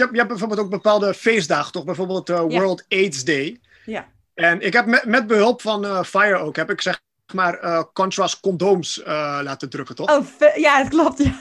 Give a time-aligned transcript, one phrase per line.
[0.00, 1.84] je hebt, je hebt bijvoorbeeld ook bepaalde feestdagen, toch?
[1.84, 3.60] Bijvoorbeeld uh, World AIDS Day.
[3.84, 4.08] Ja.
[4.34, 7.00] En ik heb met, met behulp van uh, Fire ook, heb ik zeg
[7.32, 10.10] maar uh, contrast condooms laten drukken, toch?
[10.10, 10.26] Oh,
[10.56, 11.22] ja, het klopt.
[11.22, 11.34] Ja,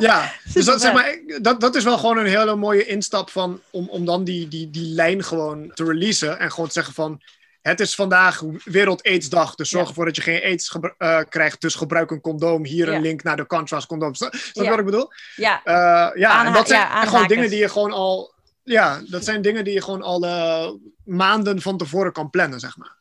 [0.00, 3.60] ja dus dat, zeg maar, dat, dat is wel gewoon een hele mooie instap van,
[3.70, 6.38] om, om dan die, die, die lijn gewoon te releasen.
[6.38, 7.20] En gewoon te zeggen van,
[7.62, 11.60] het is vandaag Wereld AIDS-dag, dus zorg ervoor dat je geen AIDS uh, krijgt.
[11.60, 12.64] Dus gebruik een condoom.
[12.64, 14.18] Hier een link naar de contrast condooms.
[14.18, 15.12] Snap je wat ik bedoel?
[15.36, 15.60] Ja.
[15.64, 18.36] Uh, ja, en dat zijn gewoon dingen die je gewoon al...
[18.62, 20.70] Ja, dat zijn dingen die je gewoon al uh,
[21.04, 22.96] maanden van tevoren kan plannen, zeg maar.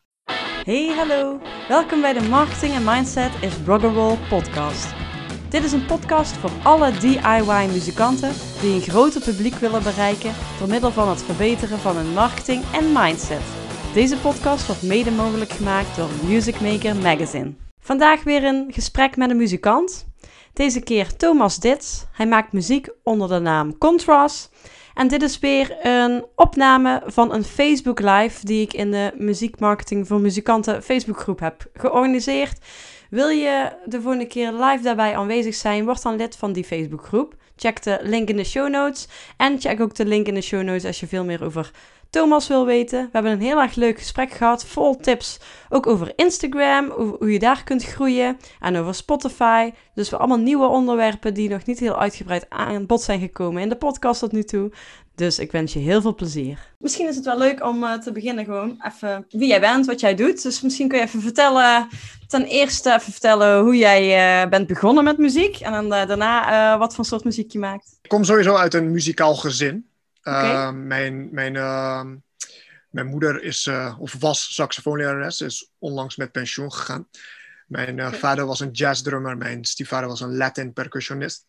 [0.64, 1.42] Hey, hallo.
[1.68, 4.88] Welkom bij de Marketing en Mindset is Roll podcast.
[5.50, 10.92] Dit is een podcast voor alle DIY-muzikanten die een groter publiek willen bereiken door middel
[10.92, 13.67] van het verbeteren van hun marketing en mindset.
[13.98, 17.54] Deze podcast wordt mede mogelijk gemaakt door Music Maker Magazine.
[17.80, 20.08] Vandaag weer een gesprek met een muzikant.
[20.54, 22.06] Deze keer Thomas Dits.
[22.12, 24.52] Hij maakt muziek onder de naam Contrast.
[24.94, 30.08] En dit is weer een opname van een Facebook Live die ik in de Muziekmarketing
[30.08, 32.60] voor Muzikanten Facebookgroep heb georganiseerd.
[33.10, 37.36] Wil je de volgende keer live daarbij aanwezig zijn, word dan lid van die Facebookgroep.
[37.56, 39.08] Check de link in de show notes.
[39.38, 41.72] En check ook de link in de show notes als je veel meer over
[42.10, 43.04] Thomas wil weten.
[43.04, 45.40] We hebben een heel erg leuk gesprek gehad, vol tips.
[45.70, 48.38] Ook over Instagram, hoe je daar kunt groeien.
[48.60, 49.72] En over Spotify.
[49.94, 53.70] Dus we allemaal nieuwe onderwerpen die nog niet heel uitgebreid aan bod zijn gekomen in
[53.70, 54.72] de podcast tot nu toe.
[55.16, 56.60] Dus ik wens je heel veel plezier.
[56.78, 60.00] Misschien is het wel leuk om uh, te beginnen gewoon even wie jij bent, wat
[60.00, 60.44] jij doet.
[60.44, 61.88] Dus misschien kun je even vertellen,
[62.28, 65.60] ten eerste even vertellen hoe jij uh, bent begonnen met muziek.
[65.60, 67.98] En dan uh, daarna wat voor soort muziek je maakt.
[68.02, 69.86] Ik kom sowieso uit een muzikaal gezin.
[70.28, 70.54] Okay.
[70.54, 72.06] Uh, mijn, mijn, uh,
[72.90, 77.08] mijn moeder is, uh, of was saxofoonlerares, is onlangs met pensioen gegaan.
[77.68, 78.20] Mijn okay.
[78.20, 81.46] vader was een jazzdrummer, mijn stiefvader was een Latin percussionist.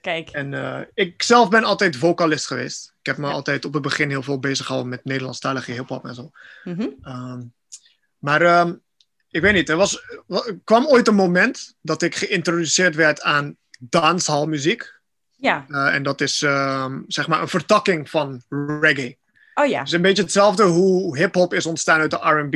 [0.00, 0.30] Kijk.
[0.30, 2.94] En ik zelf ben altijd vocalist geweest.
[3.00, 3.32] Ik heb me ja.
[3.32, 6.30] altijd op het begin heel veel bezig gehouden met Nederlandstalige hip-hop en zo.
[6.64, 7.12] Mm -hmm.
[7.12, 7.52] um,
[8.18, 8.82] maar um,
[9.30, 13.56] ik weet niet, er was, er kwam ooit een moment dat ik geïntroduceerd werd aan
[13.78, 14.97] danshallmuziek.
[15.40, 15.64] Ja.
[15.68, 18.42] Uh, en dat is uh, zeg maar een vertakking van
[18.80, 19.18] reggae.
[19.54, 19.78] Oh ja.
[19.78, 22.54] Het is een beetje hetzelfde hoe hip-hop is ontstaan uit de RB,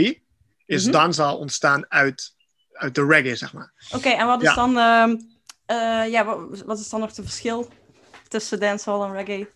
[0.66, 1.00] is mm -hmm.
[1.00, 2.34] dancehall ontstaan uit,
[2.72, 3.72] uit de reggae, zeg maar.
[3.86, 4.54] Oké, okay, en wat is ja.
[4.54, 7.68] dan, uh, ja, wat, wat, is dan nog het verschil
[8.28, 9.48] tussen dancehall en reggae?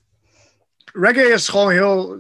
[0.92, 2.16] Reggae is gewoon heel,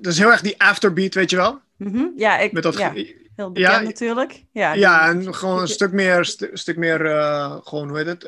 [0.00, 1.60] dus heel erg die afterbeat, weet je wel?
[1.76, 2.12] Mm -hmm.
[2.16, 2.92] Ja, ik, Met dat, ja.
[2.92, 4.44] Heel bekend ja, natuurlijk.
[4.52, 8.24] Ja, ja en gewoon een stuk meer, st stuk meer uh, gewoon, hoe heet het?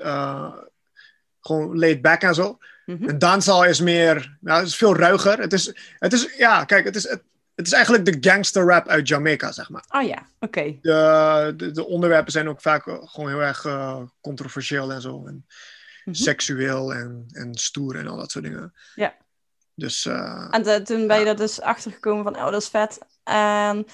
[1.41, 2.43] Gewoon laid back en zo.
[2.43, 2.59] Mhm.
[2.85, 3.09] Mm -hmm.
[3.09, 5.39] En dancehall is meer, nou, het is veel ruiger.
[5.39, 7.23] Het is, het is ja, kijk, het is, het,
[7.55, 9.85] het is eigenlijk de gangster rap uit Jamaica, zeg maar.
[9.89, 10.59] Oh ja, oké.
[10.59, 10.79] Okay.
[10.83, 15.27] De, de, de, onderwerpen zijn ook vaak gewoon heel erg uh, controversieel en zo.
[15.27, 15.45] En mm
[16.05, 16.15] -hmm.
[16.15, 18.75] seksueel en, en stoer en al dat soort dingen.
[18.95, 19.15] Ja.
[19.75, 22.99] Dus, uh, en de, toen ben je er dus achtergekomen van, oh, dat is vet.
[23.25, 23.87] En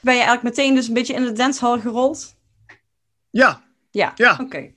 [0.00, 2.34] ben je eigenlijk meteen dus een beetje in de dancehall gerold?
[3.30, 3.64] Ja.
[3.90, 4.32] Ja, ja.
[4.32, 4.42] oké.
[4.42, 4.75] Okay.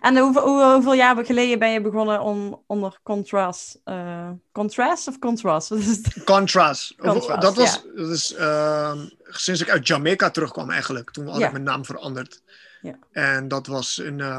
[0.00, 3.80] En hoeveel, hoe, hoeveel jaar geleden ben je begonnen on, onder Contrast?
[3.84, 5.68] Uh, contrast of Contrast?
[6.24, 6.94] Contrast.
[6.96, 8.02] contrast dat was ja.
[8.02, 11.10] dat is, uh, sinds ik uit Jamaica terugkwam eigenlijk.
[11.10, 11.46] Toen had ja.
[11.46, 12.42] ik mijn naam veranderd.
[12.82, 12.98] Ja.
[13.12, 14.38] En dat was in uh,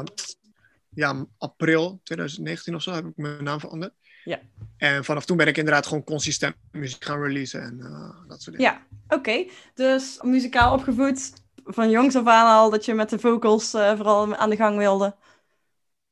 [0.94, 3.92] ja, april 2019 of zo heb ik mijn naam veranderd.
[4.24, 4.40] Ja.
[4.76, 8.56] En vanaf toen ben ik inderdaad gewoon consistent muziek gaan releasen en uh, dat soort
[8.56, 8.72] dingen.
[8.72, 9.14] Ja, oké.
[9.14, 9.50] Okay.
[9.74, 11.32] Dus muzikaal opgevoed
[11.64, 14.76] van jongs af aan al dat je met de vocals uh, vooral aan de gang
[14.76, 15.14] wilde.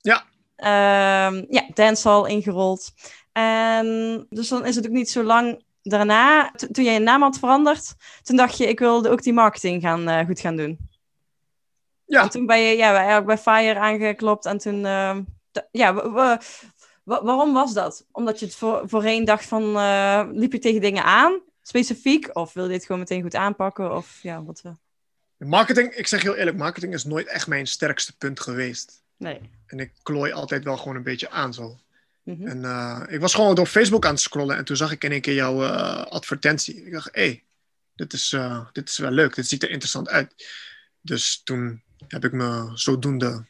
[0.00, 0.24] Ja.
[1.28, 2.92] Um, ja, dancehall ingerold.
[3.32, 7.38] En dus dan is het ook niet zo lang daarna, toen jij je naam had
[7.38, 10.88] veranderd, toen dacht je, ik wilde ook die marketing gaan, uh, goed gaan doen.
[12.04, 12.22] Ja.
[12.22, 15.18] En toen ben je ja, bij, bij Fire aangeklopt en toen, uh,
[15.70, 16.10] ja, we,
[17.04, 18.06] we, waarom was dat?
[18.12, 22.36] Omdat je het voor, voorheen dacht van, uh, liep je tegen dingen aan, specifiek?
[22.36, 23.96] Of wil je dit gewoon meteen goed aanpakken?
[23.96, 24.72] Of ja, wat we...
[25.46, 29.02] Marketing, ik zeg heel eerlijk, marketing is nooit echt mijn sterkste punt geweest.
[29.20, 29.40] Nee.
[29.66, 31.78] En ik klooi altijd wel gewoon een beetje aan zo.
[32.22, 32.46] Mm -hmm.
[32.46, 35.12] En uh, ik was gewoon door Facebook aan het scrollen en toen zag ik in
[35.12, 36.86] één keer jouw uh, advertentie.
[36.86, 37.42] Ik dacht, hé, hey,
[37.94, 40.34] dit, is, uh, dit is wel leuk, dit ziet er interessant uit.
[41.00, 43.44] Dus toen heb ik me zodoende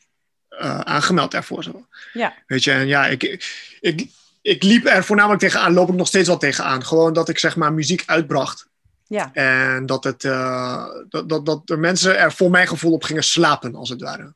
[0.85, 1.63] aangemeld daarvoor.
[1.63, 1.87] Zo.
[2.13, 2.35] Ja.
[2.47, 3.23] Weet je, en ja, ik,
[3.81, 4.09] ik,
[4.43, 6.85] ik liep er voornamelijk tegenaan, loop ik nog steeds wel tegenaan.
[6.85, 8.69] Gewoon dat ik zeg maar muziek uitbracht.
[9.07, 9.31] Ja.
[9.33, 10.21] En dat, het,
[11.09, 14.35] dat, dat, dat er mensen er voor mijn gevoel op gingen slapen, als het ware.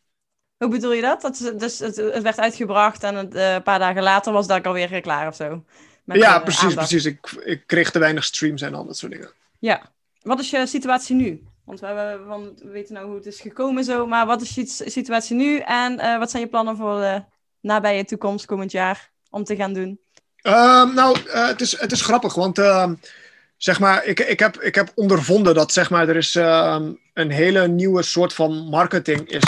[0.57, 1.21] Hoe bedoel je dat?
[1.21, 4.67] dat dus het, het werd uitgebracht en het, uh, een paar dagen later was dat
[4.67, 5.65] alweer klaar of zo?
[6.05, 6.89] Met ja, precies, aandacht.
[6.89, 7.05] precies.
[7.05, 9.31] Ik, ik kreeg te weinig streams en al dat soort dingen.
[9.59, 9.93] Ja.
[10.23, 11.43] Wat is je situatie nu?
[11.65, 14.55] Want we, hebben, want we weten nou hoe het is gekomen zo, maar wat is
[14.55, 17.25] je situatie nu en uh, wat zijn je plannen voor de
[17.61, 20.01] nabije toekomst, komend jaar, om te gaan doen?
[20.37, 22.95] Ehm, nou, het, is, het is grappig, want ehm,
[23.65, 27.31] zeg maar, ik, ik, heb, ik heb ondervonden dat zeg maar, er is ehm, een
[27.31, 29.43] hele nieuwe soort van marketing is,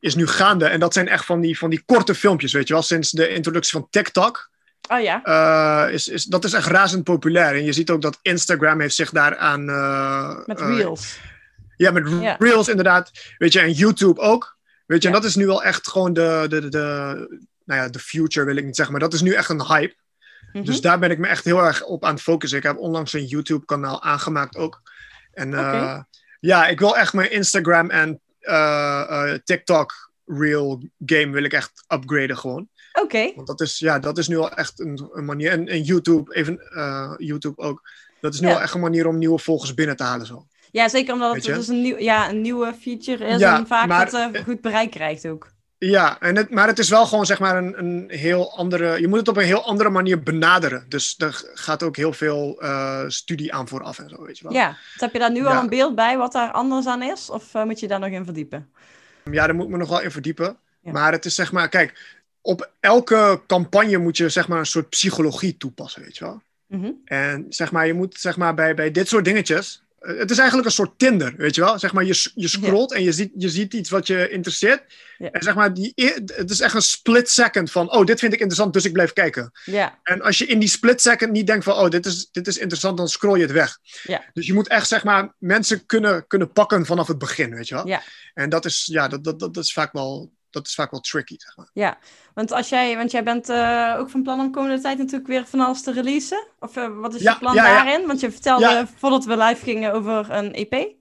[0.00, 0.66] is nu gaande.
[0.66, 2.82] En dat zijn echt van die, van die korte filmpjes, weet je wel.
[2.82, 4.50] Sinds de introductie van TikTok.
[4.88, 5.20] Oh ja.
[5.24, 7.54] Uh, is, is, dat is echt razend populair.
[7.54, 9.68] En je ziet ook dat Instagram heeft zich daaraan...
[9.68, 11.18] Uh, met Reels.
[11.76, 13.10] ja, met Reels inderdaad.
[13.38, 14.56] Weet je, en YouTube ook.
[14.86, 17.88] Weet je, en dat is nu wel echt gewoon de, de, de, de, nou ja,
[17.88, 19.94] de future wil ik niet zeggen, maar dat is nu echt een hype.
[20.52, 20.64] Mhm.
[20.64, 22.58] Dus daar ben ik me echt heel erg op aan het focussen.
[22.58, 24.82] Ik heb onlangs een YouTube-kanaal aangemaakt ook.
[25.32, 26.00] En uh,
[26.40, 32.38] ja, ik wil echt mijn Instagram en uh, TikTok Real game wil ik echt upgraden
[32.38, 32.68] gewoon.
[32.92, 33.32] Oké.
[33.34, 35.50] Want dat is, ja, dat is nu al echt een, een manier.
[35.50, 36.60] En, en YouTube, even
[37.18, 37.82] YouTube ook.
[38.20, 40.46] Dat is nu al echt een manier om nieuwe volgers binnen te halen zo.
[40.70, 43.88] Ja, zeker omdat het dus een, nieuw, ja, een nieuwe feature is ja, en vaak
[43.88, 45.52] maar, dat goed bereik krijgt ook.
[45.86, 49.00] Ja, en het, maar het is wel gewoon zeg maar een, een heel andere.
[49.00, 50.84] Je moet het op een heel andere manier benaderen.
[50.88, 54.52] Dus er gaat ook heel veel uh, studie aan vooraf en zo, weet je wel.
[54.52, 57.30] Ja, dus heb je daar nu al een beeld bij wat daar anders aan is?
[57.30, 58.70] Of uh, moet je daar nog in verdiepen?
[59.30, 60.56] Ja, daar moet ik me nog wel in verdiepen.
[60.82, 64.88] Maar het is zeg maar, kijk, op elke campagne moet je zeg maar een soort
[64.88, 66.42] psychologie toepassen, weet je wel.
[66.66, 67.00] Mm -hmm.
[67.04, 70.68] En zeg maar, je moet zeg maar bij, bij dit soort dingetjes het is eigenlijk
[70.68, 71.78] een soort Tinder, weet je wel?
[71.78, 74.82] Zeg maar, je, je scrolt en je ziet, je ziet iets wat je interesseert.
[75.18, 78.32] En zeg maar, die, e, het is echt een split second van, oh, dit vind
[78.32, 79.50] ik interessant, dus ik blijf kijken.
[79.64, 79.98] Ja.
[80.02, 82.58] En als je in die split second niet denkt van, oh, dit is, dit is
[82.58, 83.78] interessant, dan scroll je het weg.
[84.02, 84.24] Ja.
[84.32, 87.74] Dus je moet echt, zeg maar, mensen kunnen, kunnen pakken vanaf het begin, weet je
[87.74, 87.86] wel?
[87.86, 88.02] Ja.
[88.34, 91.34] En dat is, ja, dat, dat, dat is vaak wel dat is vaak wel tricky,
[91.38, 91.70] zeg maar.
[91.72, 91.98] Ja,
[92.34, 95.46] want, als jij, want jij bent uh, ook van plan om komende tijd natuurlijk weer
[95.46, 96.46] van alles te releasen.
[96.58, 98.06] Of uh, wat is je plan ja, daarin?
[98.06, 100.98] Want je vertelde voordat we live gingen over een EP.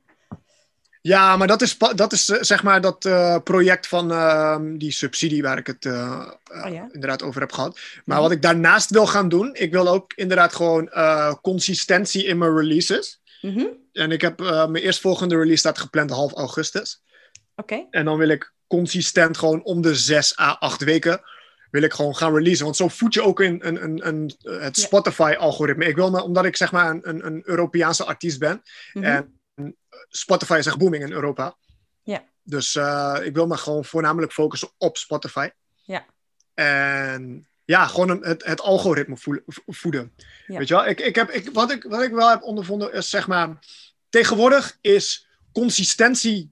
[1.02, 3.00] Ja, maar dat is, dat is uh, zeg maar dat
[3.44, 7.80] project van ehm, die subsidie waar ik het oh, inderdaad over heb gehad.
[8.06, 8.26] Maar mhm.
[8.28, 10.90] wat ik daarnaast wil gaan doen, ik wil ook inderdaad gewoon
[11.42, 13.22] consistentie in mijn releases.
[13.42, 13.68] Mm -hmm.
[13.94, 17.02] En ik heb mijn eerstvolgende release staat gepland half augustus.
[17.56, 17.88] Oké.
[17.90, 21.22] En dan wil ik consistent gewoon om de 6 à 8 weken
[21.72, 22.64] wil ik gewoon gaan releasen.
[22.64, 25.86] Want zo voed je ook in een, een, een, het Spotify-algoritme.
[25.86, 28.62] Ik wil me, omdat ik zeg maar een, een Europese artiest ben.
[28.94, 29.06] Mhm.
[29.06, 29.42] En
[30.10, 31.56] Spotify is echt booming in Europa.
[32.04, 32.24] Ja.
[32.44, 35.50] Dus uh, ik wil me gewoon voornamelijk focussen op Spotify.
[35.84, 36.06] Ja.
[36.54, 40.14] En ja, gewoon een, het, het algoritme voeden.
[40.46, 40.88] Weet je wel?
[40.88, 43.60] Ik, ik heb, ik, wat, ik, wat ik wel heb ondervonden is zeg maar...
[44.10, 46.52] Tegenwoordig is consistentie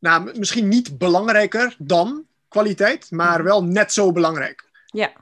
[0.00, 3.48] nou, misschien niet belangrijker dan kwaliteit, maar mhm.
[3.48, 4.64] wel net zo belangrijk.
[4.86, 5.12] Ja,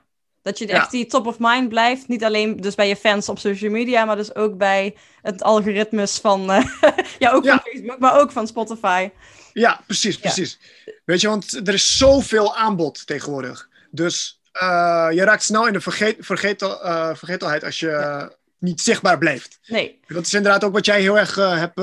[0.41, 2.07] dat je echt die top of mind blijft.
[2.07, 6.17] Niet alleen dus bij je fans op social media, maar dus ook bij het algoritmes
[6.17, 6.65] van, uh,
[7.19, 9.09] ja, ook van Facebook, maar ook van Spotify.
[9.53, 10.59] Ja, precies, precies.
[11.05, 13.69] Weet je, want er is zoveel aanbod tegenwoordig.
[13.91, 19.17] Dus uh, je raakt snel in de vergeet, vergetel, uh, vergetelheid als je niet zichtbaar
[19.17, 19.59] blijft.
[19.67, 19.99] Nee.
[20.07, 21.75] Dat is inderdaad ook wat jij heel erg hebt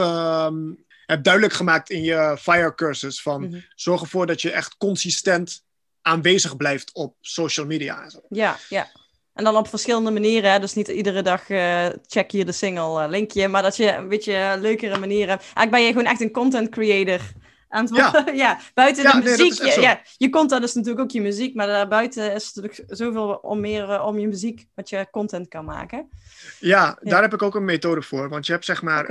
[1.06, 3.60] ehm, heb duidelijk gemaakt in je fire cursus van mhm.
[3.74, 5.64] zorg ervoor dat je echt consistent
[6.02, 8.02] aanwezig blijft op social media.
[8.02, 8.20] En zo.
[8.28, 8.88] Ja, ja.
[9.36, 10.52] En dan op verschillende manieren.
[10.52, 10.58] Hè?
[10.58, 13.48] Dus niet iedere dag uh, check je de single uh, linkje.
[13.48, 15.42] Maar dat je een beetje leukere manieren hebt.
[15.42, 17.20] Eigenlijk ben je gewoon echt een content creator.
[17.68, 18.24] Aan ja.
[18.34, 19.52] ja, buiten de muziek.
[19.52, 21.54] je, ja, je content is natuurlijk ook je muziek.
[21.54, 24.66] Maar daarbuiten is het natuurlijk zoveel om meer uh, om je muziek.
[24.74, 26.08] Wat je content kan maken.
[26.60, 28.28] Ja, daar heb ik ook een methode voor.
[28.28, 29.06] Want je hebt zeg maar...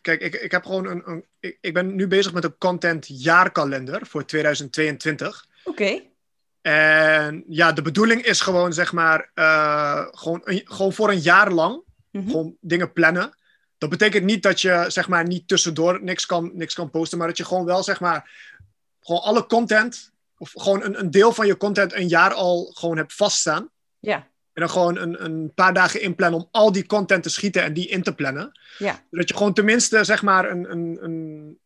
[0.00, 1.02] Kijk, ik, ik heb gewoon een.
[1.04, 5.46] een ik, ik, ben nu bezig met een content jaarkalender voor 2022.
[5.64, 6.02] Oké.
[6.62, 11.82] En ja, de bedoeling is gewoon, zeg maar, uh, gewoon, gewoon voor een jaar lang
[12.10, 12.30] mhm.
[12.30, 13.38] gewoon dingen plannen.
[13.78, 17.26] Dat betekent niet dat je, zeg maar, niet tussendoor niks kan, niks kan posten, maar
[17.26, 18.30] dat je gewoon wel, zeg maar,
[19.00, 22.96] gewoon alle content, of gewoon een, een deel van je content een jaar al gewoon
[22.96, 23.70] hebt vaststaan.
[23.98, 24.29] Ja.
[24.60, 27.72] En dan gewoon een, een paar dagen inplannen om al die content te schieten en
[27.72, 28.58] die in te plannen.
[28.78, 29.02] Ja.
[29.10, 31.58] Zodat je gewoon tenminste, zeg maar, een, een, een,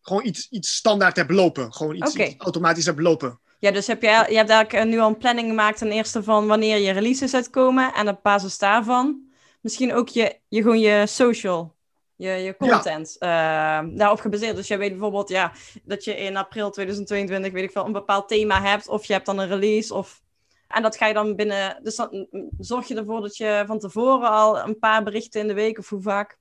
[0.00, 1.72] gewoon iets, iets standaard hebt lopen.
[1.72, 3.40] Gewoon iets, iets automatisch hebt lopen.
[3.58, 6.22] Ja, dus heb je, je hebt eigenlijk eh, nu al een planning gemaakt ten eerste
[6.22, 7.92] van wanneer je releases uitkomen.
[7.94, 9.20] En op basis daarvan
[9.60, 11.74] misschien ook je, je, gewoon je social,
[12.16, 13.82] je, je content ja.
[13.82, 14.56] uh, daarop gebaseerd.
[14.56, 18.28] Dus je weet bijvoorbeeld ja, dat je in april 2022, weet ik veel, een bepaald
[18.28, 18.88] thema hebt.
[18.88, 20.22] Of je hebt dan een release of
[20.68, 21.78] en dat ga je dan binnen.
[21.82, 22.26] Dus dan
[22.58, 25.88] zorg je ervoor dat je van tevoren al een paar berichten in de week of
[25.88, 26.36] hoe vaak.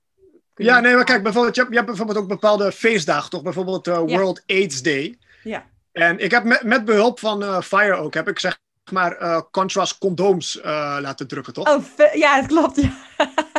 [0.56, 3.42] Ja, nee, maar kijk, bijvoorbeeld, je hebt, je hebt bijvoorbeeld ook bepaalde feestdagen, toch?
[3.42, 5.18] Bijvoorbeeld uh, World AIDS Day.
[5.44, 5.65] Ja.
[5.92, 8.60] En ik heb met, met behulp van uh, Fire ook, heb ik zeg
[8.92, 11.70] maar uh, contrast condooms laten drukken, toch?
[11.70, 12.92] Oh, ja, het klopt, ja.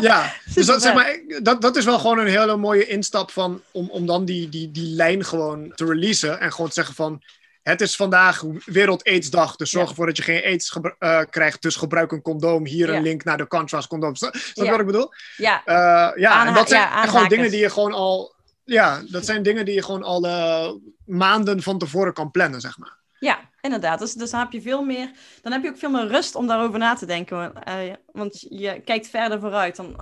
[0.00, 3.62] ja, dus dat, zeg maar, dat, dat is wel gewoon een hele mooie instap van,
[3.70, 7.22] om, om dan die, die, die lijn gewoon te releasen en gewoon te zeggen van
[7.64, 11.62] het is vandaag Wereld AIDS-dag, dus zorg ervoor dat je geen AIDS uh, krijgt.
[11.62, 12.66] Dus gebruik een condoom.
[12.66, 14.14] Hier een link naar de contrast condoom.
[14.14, 15.12] Snap je wat ik bedoel?
[15.36, 15.62] Ja.
[15.66, 18.34] Uh, ja, en dat zijn gewoon dingen die je gewoon al...
[18.64, 20.70] Ja, dat zijn dingen die je gewoon al uh,
[21.04, 22.96] maanden van tevoren kan plannen, zeg maar.
[23.18, 23.98] Ja, inderdaad.
[23.98, 25.10] Dus, dus dan heb je veel meer,
[25.42, 27.52] dan heb je ook veel meer rust om daarover na te denken.
[27.68, 29.76] Uh, want je kijkt verder vooruit.
[29.76, 29.96] Dan,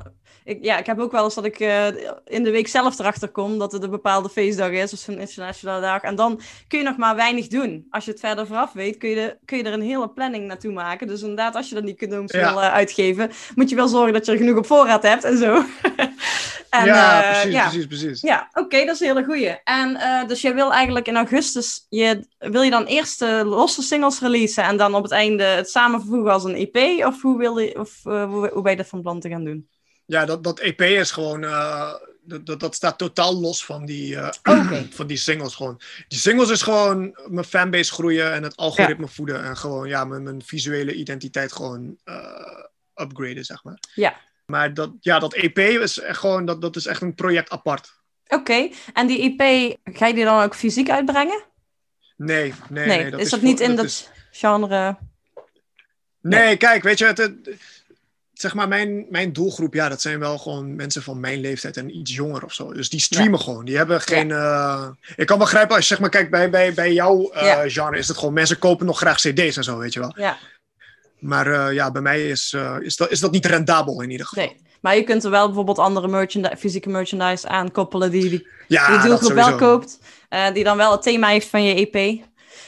[0.45, 1.87] ik, ja, ik heb ook wel eens dat ik uh,
[2.25, 5.81] in de week zelf erachter kom dat het een bepaalde feestdag is, of een internationale
[5.81, 6.02] dag.
[6.02, 7.87] En dan kun je nog maar weinig doen.
[7.90, 10.73] Als je het verder vooraf weet, kun je, kun je er een hele planning naartoe
[10.73, 11.07] maken.
[11.07, 12.52] Dus inderdaad, als je dan die condooms ja.
[12.52, 15.38] wil uh, uitgeven, moet je wel zorgen dat je er genoeg op voorraad hebt en
[15.38, 15.62] zo.
[16.73, 18.21] en, ja, precies, ja, precies, precies.
[18.21, 19.61] Ja, oké, okay, dat is een hele goeie.
[19.64, 24.64] En dus je wil eigenlijk in augustus, je, wil je dan eerst losse singles releasen
[24.64, 27.07] en dan op het einde het samenvoegen als een EP?
[27.07, 29.45] Of hoe, wil je, of, uh, hoe, hoe ben je dat van plan te gaan
[29.45, 29.69] doen?
[30.07, 31.43] Ja, dat, dat EP is gewoon.
[31.43, 34.88] Uh, dat, dat staat totaal los van die, okay.
[34.91, 35.81] van die singles gewoon.
[36.09, 39.12] Die singles is gewoon mijn fanbase groeien en het algoritme ja.
[39.12, 39.45] voeden.
[39.45, 41.97] En gewoon ja, mijn, mijn visuele identiteit gewoon
[42.95, 43.79] upgraden, zeg maar.
[43.95, 44.17] Ja.
[44.46, 46.44] Maar dat, ja, dat EP is echt gewoon.
[46.44, 47.92] Dat, dat is echt een project apart.
[48.25, 48.75] Oké, okay.
[48.92, 51.44] en die EP, ga je die dan ook fysiek uitbrengen?
[52.16, 52.99] Nee, nee, nee.
[52.99, 54.11] nee dat is dat is niet in dat, is...
[54.30, 54.96] genre?
[56.20, 57.34] Nee, nee, kijk, weet je, het, het,
[58.32, 61.96] zeg maar, mijn, mijn doelgroep, ja, dat zijn wel gewoon mensen van mijn leeftijd en
[61.96, 62.72] iets jonger of zo.
[62.72, 63.44] Dus die streamen ja.
[63.44, 63.64] gewoon.
[63.64, 64.28] Die hebben geen.
[64.28, 64.76] Ja.
[64.76, 65.12] Uh...
[65.16, 67.68] ik kan begrijpen als je zeg maar, kijk, bij, bij, bij jouw uh, ja.
[67.68, 70.12] genre is het gewoon mensen kopen nog graag CD's en zo, weet je wel.
[70.16, 70.38] Ja.
[71.23, 74.45] Maar uh, ja, bij mij is, is, dat, is dat niet rendabel in ieder geval.
[74.45, 74.57] Nee.
[74.81, 78.91] Maar je kunt er wel bijvoorbeeld andere merchandise, fysieke merchandise aan koppelen die, die, ja,
[78.91, 79.99] die doelgroep wel koopt.
[80.31, 82.25] Uh, die dan wel het thema heeft van je EP.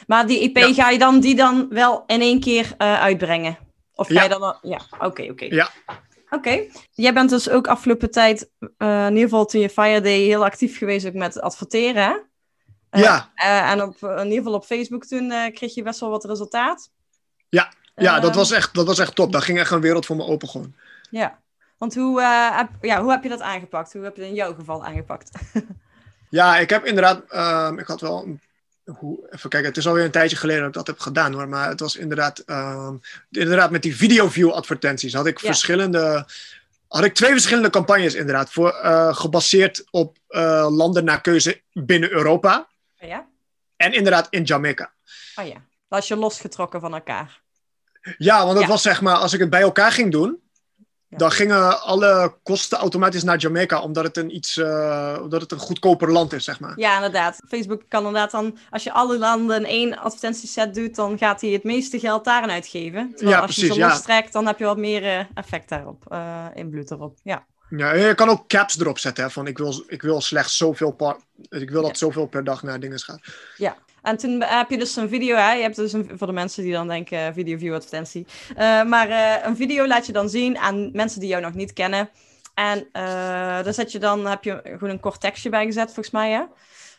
[0.06, 0.72] Maar die EP, ja.
[0.72, 3.58] ga je dan die dan wel in één keer uitbrengen?
[3.94, 4.22] Of ga ja.
[4.22, 4.58] je dan wel...
[4.62, 5.44] Ja, oké, okay, oké.
[5.44, 5.58] Okay.
[5.58, 5.70] Ja.
[5.86, 6.36] Oké.
[6.36, 6.70] Okay.
[6.92, 10.78] Jij bent dus ook afgelopen tijd, in ieder geval toen je Fire Day, heel actief
[10.78, 12.26] geweest ook met adverteren,
[12.90, 13.00] hè?
[13.00, 13.32] ja.
[13.70, 16.90] en op, in ieder geval op Facebook toen kreeg je best wel wat resultaat.
[17.48, 19.32] Ja, ja dat, was echt, dat was echt top.
[19.32, 20.74] Daar ging echt een wereld voor me open gewoon.
[21.10, 21.42] Ja.
[21.78, 22.22] Want hoe,
[22.52, 23.92] heb, ja, hoe heb je dat aangepakt?
[23.92, 25.30] Hoe heb je het in jouw geval aangepakt?
[26.30, 27.22] ja, ik heb inderdaad...
[27.34, 28.38] Um, ik had wel...
[28.84, 31.48] Hoe, even kijken, het is alweer een tijdje geleden dat ik dat heb gedaan hoor.
[31.48, 32.42] Maar het was inderdaad...
[32.46, 35.46] Um, inderdaad met die video-view advertenties had ik ja.
[35.46, 36.26] verschillende...
[36.88, 38.52] Had ik twee verschillende campagnes inderdaad.
[38.52, 42.68] Voor, uh, gebaseerd op uh, landen naar keuze binnen Europa.
[42.94, 43.26] Ja?
[43.76, 44.92] En inderdaad in Jamaica.
[45.34, 47.42] Oh ja, dat was je losgetrokken van elkaar.
[48.18, 48.66] Ja, want ja.
[48.66, 49.16] was zeg maar...
[49.16, 50.42] Als ik het bij elkaar ging doen
[51.16, 55.58] dan gingen alle kosten automatisch naar Jamaica, omdat het een, iets, uh, omdat het een
[55.58, 56.72] goedkoper land is, zeg maar.
[56.76, 57.40] Ja, inderdaad.
[57.48, 61.50] Facebook kan inderdaad dan, als je alle landen in één advertentieset doet, dan gaat hij
[61.50, 63.10] het meeste geld daarin uitgeven.
[63.10, 63.88] Terwijl ja, als precies, je zo ja.
[63.88, 67.18] lostrekt, dan heb je wat meer uh, effect daarop, uh, invloed erop.
[67.22, 67.46] Ja.
[67.68, 70.90] Ja, je kan ook caps erop zetten, hè, van ik wil, ik wil slechts zoveel,
[70.90, 71.16] par,
[71.48, 73.20] ik wil dat zoveel per dag naar dingen gaat.
[73.56, 75.52] Ja, en toen heb je dus een video, hè?
[75.52, 78.26] Je hebt dus een, voor de mensen die dan denken video view advertentie.
[78.50, 81.72] Uh, maar uh, een video laat je dan zien aan mensen die jou nog niet
[81.72, 82.10] kennen.
[82.54, 86.30] En daar zet je dan, heb je gewoon een kort tekstje bij gezet, volgens mij,
[86.30, 86.42] hè?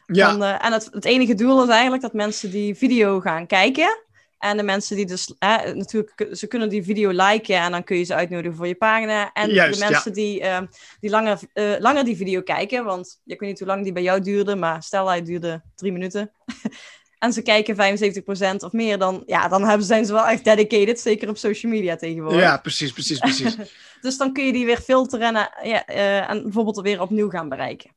[0.05, 0.31] Ja.
[0.31, 3.97] Dan, en het, het enige doel is eigenlijk dat mensen die video gaan kijken.
[4.37, 7.97] En de mensen die dus, hè, natuurlijk, ze kunnen die video liken en dan kun
[7.97, 9.31] je ze uitnodigen voor je pagina.
[9.33, 10.15] En Juist, de mensen ja.
[10.15, 10.59] die, uh,
[10.99, 14.03] die langer, uh, langer die video kijken, want ik weet niet hoe lang die bij
[14.03, 16.31] jou duurde, maar stel hij duurde drie minuten.
[17.19, 20.99] en ze kijken 75% of meer, dan, ja, dan hebben, zijn ze wel echt dedicated,
[20.99, 22.41] zeker op social media tegenwoordig.
[22.41, 23.55] Ja, precies, precies, precies.
[24.01, 27.49] dus dan kun je die weer filteren en, ja, uh, en bijvoorbeeld weer opnieuw gaan
[27.49, 27.93] bereiken.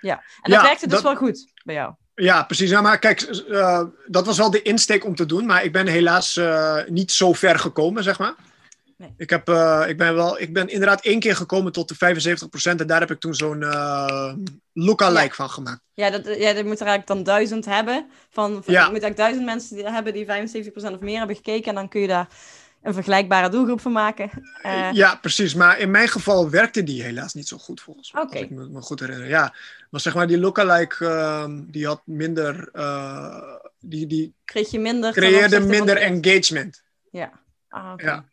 [0.00, 1.94] Ja, en dat Ja, werkte dus dat- wel goed bij jou.
[2.16, 2.70] Ja, precies.
[2.70, 5.86] Ja, maar kijk, uh, dat was wel de insteek om te doen, maar ik ben
[5.86, 8.34] helaas uh, niet zo ver gekomen, zeg maar.
[8.96, 9.14] Nee.
[9.16, 12.80] Ik, heb, uh, ik, ben wel, ik ben inderdaad één keer gekomen tot de 75%
[12.80, 13.58] en daar heb ik toen zo'n
[14.72, 15.34] lookalike Ja.
[15.34, 15.80] van gemaakt.
[15.94, 18.06] Ja, dat, ja, dat moet er eigenlijk dan duizend hebben.
[18.30, 18.84] Van, van, Ja.
[18.84, 21.68] Je moet eigenlijk duizend mensen die, hebben die 75% of meer hebben gekeken.
[21.68, 22.28] En dan kun je daar
[22.82, 24.30] een vergelijkbare doelgroep van maken.
[24.62, 25.54] Eh, Ja, precies.
[25.54, 28.22] Maar in mijn geval werkte die helaas niet zo goed, volgens mij.
[28.22, 28.32] Oké.
[28.32, 29.28] Als ik me, me goed herinner.
[29.28, 29.54] Ja,
[29.96, 32.68] maar zeg maar, die lookalike, ehm, die had minder...
[32.72, 35.12] eh, die, die kreeg je minder...
[35.12, 36.82] creëerde minder de- engagement.
[37.10, 37.32] Ja.
[37.68, 37.92] Ah.
[37.96, 38.24] Ja.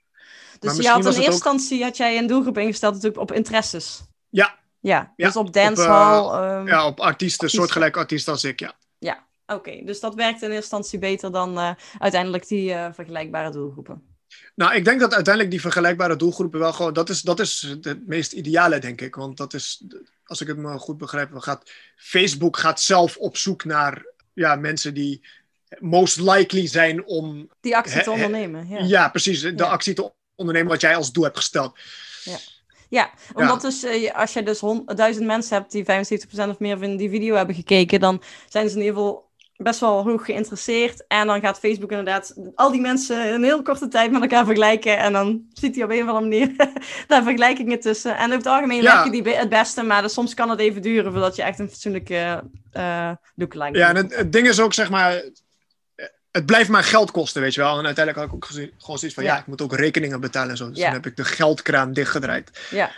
[0.60, 4.02] Dus je had in eerste ook- instantie had jij een doelgroep ingesteld natuurlijk op interesses.
[4.30, 6.42] Ja, Ja, Ja, dus op op, dancehall.
[6.58, 8.74] ehm, ja op artiesten, soortgelijke artiesten als ik, ja.
[9.00, 9.28] ja.
[9.46, 14.13] Oké, dus dat werkt in eerste instantie beter dan eh, uiteindelijk die eh, vergelijkbare doelgroepen.
[14.56, 16.94] Nou, ik denk dat uiteindelijk die vergelijkbare doelgroepen wel gewoon...
[16.94, 19.16] Dat is, dat is het meest ideale, denk ik.
[19.16, 19.84] Want dat is,
[20.26, 21.30] als ik het me goed begrijp...
[21.34, 25.22] Gaat, Facebook gaat zelf op zoek naar ja, mensen die
[25.80, 27.50] most likely zijn om...
[27.62, 28.68] Die actie te ondernemen.
[28.70, 28.80] Ja.
[28.80, 29.42] Ja, precies.
[29.42, 29.64] De Ja.
[29.64, 31.80] actie te ondernemen wat jij als doel hebt gesteld.
[32.90, 36.78] Ja, omdat dus eh, als je dus hond- duizend mensen hebt die 75% of meer
[36.78, 39.32] van die video hebben gekeken, dan zijn ze in ieder geval
[39.64, 41.04] best wel hoog geïnteresseerd.
[41.08, 44.46] En dan gaat Facebook inderdaad al die mensen in een heel korte tijd met elkaar
[44.46, 44.98] vergelijken.
[44.98, 46.56] En dan ziet hij op een of andere manier
[47.08, 48.18] daar vergelijkingen tussen.
[48.18, 48.94] En over het algemeen Ja.
[48.94, 51.70] werken die het beste, maar dus soms kan het even duren voordat je echt een
[51.70, 52.44] fatsoenlijke
[52.74, 55.24] uh, lookalike Ja, en het, het ding is ook, zeg maar,
[56.32, 57.78] het blijft maar geld kosten, weet je wel.
[57.80, 59.34] En uiteindelijk had ik ook gezien, gewoon zoiets van, ja.
[59.34, 59.40] Ja.
[59.40, 60.70] ik moet ook rekeningen betalen en zo.
[60.70, 60.84] Dus Ja.
[60.86, 62.60] dan heb ik de geldkraan dichtgedraaid.
[62.70, 62.92] Ja.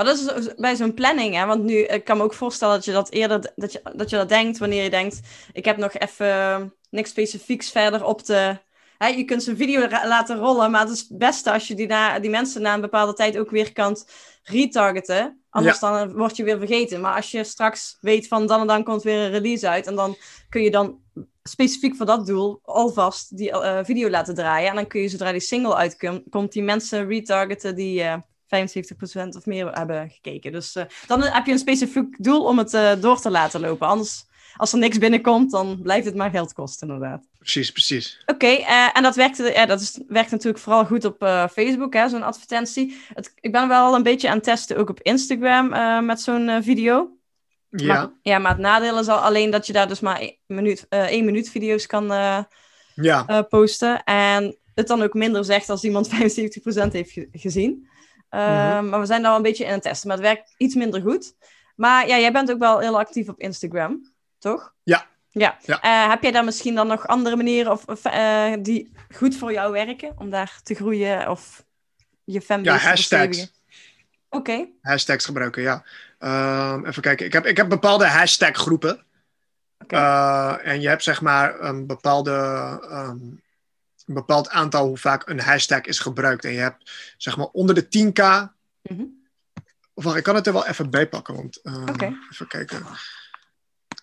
[0.00, 1.46] Maar dat is bij zo'n planning, hè?
[1.46, 4.16] want nu, ik kan me ook voorstellen dat je dat eerder, dat je dat, je
[4.16, 5.20] dat denkt wanneer je denkt,
[5.52, 8.58] ik heb nog even niks specifieks verder op de...
[8.98, 11.86] Hè, je kunt zo'n video laten rollen, maar het is het beste als je die,
[11.86, 13.96] na, die mensen na een bepaalde tijd ook weer kan
[14.42, 15.42] retargeten.
[15.50, 17.00] Anders dan word je weer vergeten.
[17.00, 19.94] Maar als je straks weet van dan en dan komt weer een release uit en
[19.94, 20.16] dan
[20.48, 21.00] kun je dan
[21.42, 24.68] specifiek voor dat doel alvast die eh, video laten draaien.
[24.68, 28.02] En dan kun je zodra die single uitkomt, die mensen retargeten die...
[28.02, 28.16] eh,
[28.56, 30.52] 75% of meer hebben gekeken.
[30.52, 33.86] Dus uh, dan heb je een specifiek doel om het uh, door te laten lopen.
[33.86, 34.24] Anders,
[34.56, 37.26] als er niks binnenkomt, dan blijft het maar geld kosten, inderdaad.
[37.38, 38.18] Precies, precies.
[38.26, 41.16] Oké, okay, uh, en dat werkt, ja, dat is, werkt natuurlijk vooral goed op
[41.52, 42.96] Facebook, hè, zo'n advertentie.
[43.14, 45.68] Het, ik ben wel een beetje aan het testen, ook op Instagram,
[46.06, 47.10] met zo'n video.
[47.68, 47.86] Ja.
[47.86, 50.86] Maar, ja, maar het nadeel is al alleen dat je daar dus maar één minuut,
[50.88, 52.06] één minuut video's kan
[52.94, 53.46] ja.
[53.48, 54.04] posten.
[54.04, 56.12] En het dan ook minder zegt als iemand 75%
[56.90, 57.88] heeft ge gezien.
[58.30, 58.88] Uh, mm-hmm.
[58.88, 60.08] Maar we zijn daar wel een beetje in het testen.
[60.08, 61.34] Maar het werkt iets minder goed.
[61.76, 64.74] Maar ja, jij bent ook wel heel actief op Instagram, toch?
[64.82, 65.06] Ja.
[65.30, 65.58] Ja.
[65.62, 65.84] ja.
[65.84, 69.52] Uh, heb jij daar misschien dan nog andere manieren of, of uh, die goed voor
[69.52, 71.64] jou werken om daar te groeien of
[72.24, 73.52] je fanbase ja, hashtags.
[74.28, 74.50] Oké.
[74.50, 74.72] Okay.
[74.82, 75.84] Hashtags gebruiken, ja.
[76.18, 77.26] Um, even kijken.
[77.26, 79.04] Ik heb, ik heb bepaalde hashtag groepen.
[79.82, 80.00] Okay.
[80.00, 82.30] Uh, en je hebt zeg maar een bepaalde
[82.90, 83.42] um,
[84.10, 86.44] een bepaald aantal hoe vaak een hashtag is gebruikt.
[86.44, 88.22] En je hebt zeg maar onder de 10k.
[88.82, 89.18] Mm-hmm.
[89.94, 91.34] Of wacht, ik kan het er wel even bij pakken.
[91.34, 92.16] Want, uh, okay.
[92.32, 92.82] Even kijken.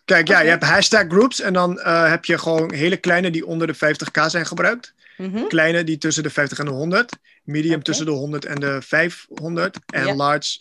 [0.06, 0.46] Kijk, ja, okay.
[0.46, 1.42] je hebt hashtag groups.
[1.42, 4.94] En dan uh, heb je gewoon hele kleine die onder de 50k zijn gebruikt.
[5.18, 5.48] Mm-hmm.
[5.48, 7.18] Kleine die tussen de 50 en de 100.
[7.44, 9.78] Medium tussen de 100 en de 500.
[9.86, 10.58] En large.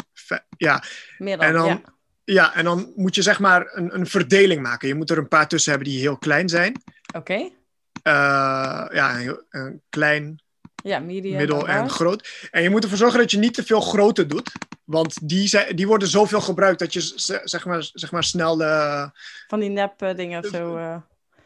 [0.57, 0.83] Ja.
[1.19, 1.81] Meer dan, En dan, ja.
[2.25, 4.89] ja, en dan moet je zeg maar een, een verdeling maken.
[4.89, 6.83] Je moet er een paar tussen hebben die heel klein zijn.
[7.15, 7.35] Oké.
[7.35, 7.51] Uh,
[8.11, 10.43] ja, een, klein,
[10.83, 11.37] Ja, medium.
[11.37, 12.49] middel en groot.
[12.51, 14.53] En je moet ervoor zorgen dat je niet te veel grote doet.
[14.85, 17.13] Want die, zijn, die worden zoveel gebruikt dat je
[17.45, 19.11] zeg maar, zeg maar snel de...
[19.49, 20.77] Van die nep eh, dingen of zo.
[20.77, 20.97] eh.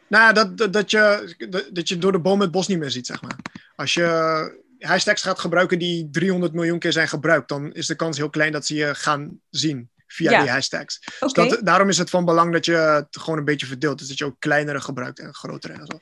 [0.07, 2.91] Nou, dat, dat, dat, je, dat, dat je door de boom het bos niet meer
[2.91, 3.35] ziet, zeg maar.
[3.75, 8.17] Als je hashtags gaat gebruiken die 300 miljoen keer zijn gebruikt, dan is de kans
[8.17, 10.41] heel klein dat ze je gaan zien via Ja.
[10.41, 10.99] die hashtags.
[11.19, 13.99] Dus dat, daarom is het van belang dat je het gewoon een beetje verdeelt.
[13.99, 15.97] Dus dat je ook kleinere gebruikt en grotere en zo.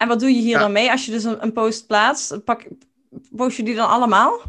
[0.00, 0.58] En wat doe je hier Ja.
[0.58, 0.90] dan mee?
[0.90, 2.66] Als je dus een, een post plaatst, pak,
[3.36, 4.40] post je die dan allemaal?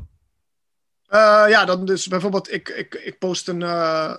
[1.07, 3.61] Eh, ja, dan dus bijvoorbeeld, ik, ik, ik post een.
[3.61, 4.13] eh,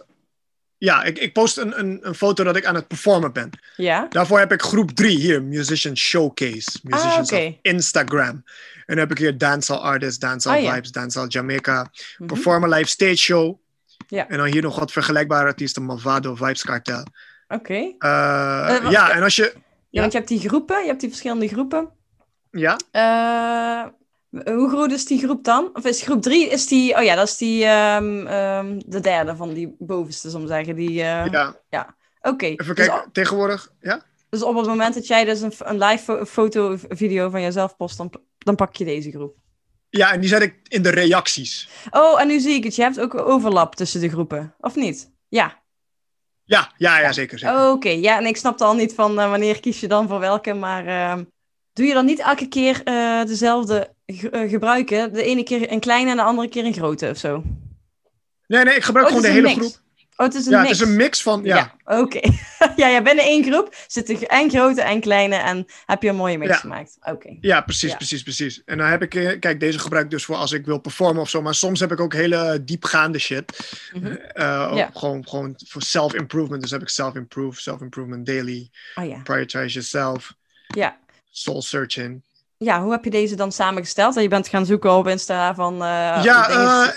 [0.78, 3.50] ja, ik, ik post een, een, een foto dat ik aan het performen ben.
[3.76, 4.06] Ja.
[4.08, 6.78] Daarvoor heb ik groep 3 hier, Musician Showcase.
[6.82, 8.26] Musicians Ah, of Instagram.
[8.28, 8.44] En
[8.86, 10.74] dan heb ik hier Dancehall Artists, Dancehall Ah, ja.
[10.74, 12.26] Vibes, Dancehall Jamaica, Mhm.
[12.28, 13.58] Performer Live Stage Show.
[14.08, 14.28] Ja.
[14.28, 17.02] En dan hier nog wat vergelijkbare artiesten, Mavado, Vibes Cartel.
[17.48, 17.74] Oké.
[17.98, 19.54] Eh, ja, en als je.
[19.90, 21.88] Ja, want je hebt die groepen, je hebt die verschillende groepen.
[22.50, 23.84] Ja, Eh,
[24.54, 25.70] hoe groot is die groep dan?
[25.72, 29.36] Of is groep drie, is die, oh ja, dat is die, ehm, ehm, de derde
[29.36, 30.74] van die bovenste, ik maar zeggen.
[30.74, 31.26] Die, eh,
[31.70, 31.96] ja.
[32.20, 32.94] Oké, even dus, kijken.
[33.06, 34.02] op- Tegenwoordig, ja?
[34.30, 37.42] dus op het moment dat jij dus een, een live fo- foto of video van
[37.42, 39.36] jezelf post, dan, dan pak je deze groep.
[39.90, 41.68] Ja, en die zet ik in de reacties.
[41.90, 45.10] Oh, en nu zie ik het, je hebt ook overlap tussen de groepen, of niet?
[45.28, 45.62] Ja,
[46.48, 47.38] Ja, ja, ja, zeker.
[47.38, 47.70] zeker.
[47.70, 50.54] Oké, ja, en ik snapte al niet van eh, wanneer kies je dan voor welke,
[50.54, 51.24] maar ehm,
[51.72, 55.12] doe je dan niet elke keer eh, dezelfde eh, gebruiken?
[55.12, 57.42] De ene keer een kleine en de andere keer een grote of zo?
[58.46, 59.58] Nee, nee, ik gebruik Oh, gewoon de is hele mix.
[59.66, 59.87] groep.
[60.20, 60.70] Oh, het is een Ja, mix.
[60.70, 61.40] het is een mix van.
[61.44, 62.20] Ja, oké.
[62.76, 66.38] ja, ja, binnen één groep zitten en grote en kleine en heb je een mooie
[66.38, 66.56] mix Ja.
[66.56, 66.96] gemaakt.
[67.00, 67.36] Oké.
[67.40, 67.96] Ja, precies, Ja.
[67.96, 68.62] precies, precies.
[68.64, 71.22] En dan heb ik, eh, kijk, deze gebruik ik dus voor als ik wil performen
[71.22, 71.42] of zo.
[71.42, 73.76] Maar soms heb ik ook hele diepgaande shit.
[73.92, 74.06] Mhm.
[74.06, 74.90] Eh, ook Ja.
[74.94, 76.62] gewoon, gewoon voor self-improvement.
[76.62, 79.20] Dus heb ik self-improve, self-improvement daily, Oh ja.
[79.22, 80.34] prioritize yourself,
[80.66, 80.96] ja.
[81.30, 82.22] soul searching.
[82.56, 84.14] Ja, hoe heb je deze dan samengesteld?
[84.14, 85.72] Dat je bent gaan zoeken op Insta van...
[85.74, 86.88] eh, ja, eh,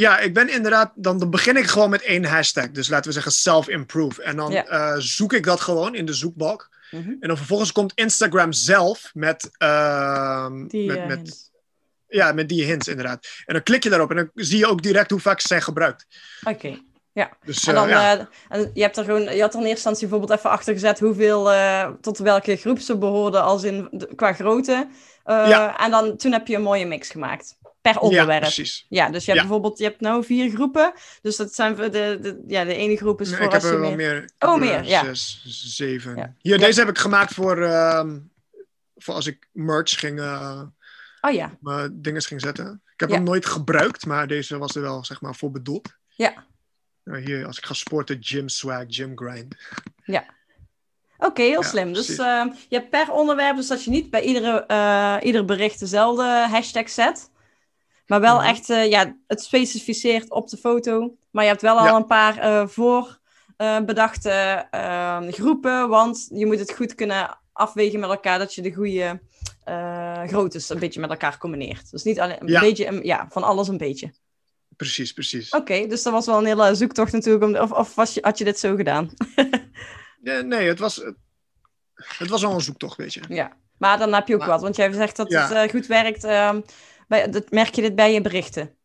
[0.00, 2.70] ja, ik ben inderdaad, dan, dan begin ik gewoon met één hashtag.
[2.70, 4.22] Dus laten we zeggen self-improve.
[4.22, 4.66] En dan Ja.
[4.66, 6.68] eh, zoek ik dat gewoon in de zoekbalk.
[6.90, 7.08] Mhm.
[7.20, 11.50] En dan vervolgens komt Instagram zelf met, ehm, Die, met, eh, met, hints.
[12.08, 13.26] ja, met die hints inderdaad.
[13.44, 15.62] En dan klik je daarop en dan zie je ook direct hoe vaak ze zijn
[15.62, 16.06] gebruikt.
[16.44, 16.78] Oké.
[17.44, 18.28] Dus En eh, dan, ja.
[18.48, 20.98] en je hebt er gewoon, je had er in eerste instantie bijvoorbeeld even achter gezet
[21.00, 21.50] hoeveel,
[22.00, 24.88] tot welke groep ze behoorden als in, qua grootte.
[25.24, 25.78] Ja.
[25.78, 27.56] En dan, toen heb je een mooie mix gemaakt.
[27.92, 28.30] Per onderwerp.
[28.30, 28.86] Ja, precies.
[28.88, 29.48] Ja, dus je hebt Ja.
[29.48, 30.92] bijvoorbeeld, je hebt nou vier groepen.
[31.22, 33.70] Dus dat zijn de, de, ja, de ene groep is Nee, voor ik heb als
[33.70, 34.30] je er wel meer...
[34.38, 35.04] Oh, er meer, ja.
[35.04, 35.42] Zes,
[35.76, 36.16] zeven.
[36.16, 36.34] Ja.
[36.40, 36.66] Hier, Ja.
[36.66, 38.18] deze heb ik gemaakt voor, ehm,
[38.96, 40.62] voor als ik merch ging, eh,
[41.20, 42.82] Oh ja, mijn dingen ging zetten.
[42.92, 43.14] Ik heb Ja.
[43.14, 45.88] hem nooit gebruikt, maar deze was er wel zeg maar voor bedoeld.
[46.08, 46.44] ja.
[47.04, 49.54] Nou, hier, als ik ga sporten, gym swag, gym grind.
[51.18, 51.92] Oké, heel Ja, slim.
[51.92, 52.24] Dus precies.
[52.24, 56.22] eh, je hebt per onderwerp, dus dat je niet bij iedere, eh, ieder bericht dezelfde
[56.50, 57.30] hashtag zet.
[58.06, 58.44] Maar wel Mhm.
[58.46, 61.16] echt, eh, ja, het specificeert op de foto.
[61.30, 61.94] Maar je hebt wel al Ja.
[61.94, 63.22] een paar voor
[63.56, 68.62] eh, bedachte eh, groepen, want je moet het goed kunnen afwegen met elkaar, dat je
[68.62, 69.20] de goede
[70.26, 71.90] groottes een beetje met elkaar combineert.
[71.90, 72.60] Dus niet alleen een Ja.
[72.60, 74.12] beetje, ja, van alles een beetje.
[74.76, 75.50] Precies, precies.
[75.50, 78.38] Oké, dus dat was wel een hele zoektocht natuurlijk, om, of, of was je, had
[78.38, 79.10] je dit zo gedaan?
[80.20, 81.02] Nee, nee, het was,
[81.94, 83.20] het, was al een zoektocht, weet je.
[83.28, 84.60] Ja, maar dan heb je ook Maar- wat.
[84.62, 86.24] Want jij zegt dat het goed werkt.
[87.08, 88.76] Ehm, bij, dat merk je dit bij je berichten?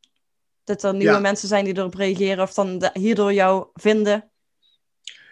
[0.64, 1.20] Dat er nieuwe Ja.
[1.20, 4.30] mensen zijn die erop reageren of dan de- hierdoor jou vinden.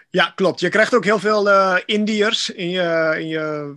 [0.10, 0.60] Ja, klopt.
[0.60, 3.76] Je krijgt ook heel veel eh Indiërs in je, in, je,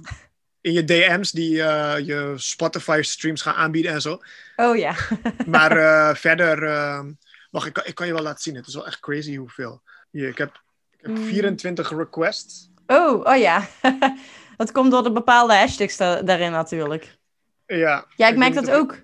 [0.60, 4.20] in je DM's die eh, je Spotify-streams gaan aanbieden en zo.
[4.56, 4.94] Oh ja.
[5.46, 7.04] Maar eh, verder, eh,
[7.50, 8.54] wacht, ik kan, ik kan je wel laten zien.
[8.54, 9.82] Het is wel echt crazy hoeveel.
[10.10, 10.62] Hier, ik heb,
[10.98, 11.24] ik heb Mm.
[11.24, 12.68] 24 requests.
[12.86, 13.68] Oh, oh ja.
[14.56, 17.18] dat komt door de bepaalde hashtags da- daarin natuurlijk.
[17.76, 18.98] Ja, Ja, ik merk dat ook.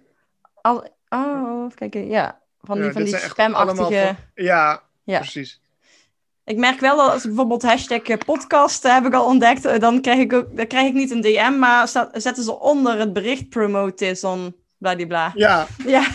[0.60, 2.08] Al, oh, even kijken.
[2.08, 3.76] Ja, van Ja, die, van die spamachtige...
[4.06, 5.18] van- Ja, Ja.
[5.18, 5.60] precies.
[6.44, 9.64] Ik merk wel dat als ik bijvoorbeeld hashtag eh, podcast eh, heb ik al ontdekt,
[9.64, 12.58] eh, dan krijg ik ook, dan krijg ik niet een DM, maar staat, zetten ze
[12.60, 15.32] onder het bericht promote is on bladibla.
[15.34, 16.06] Ja, Ja,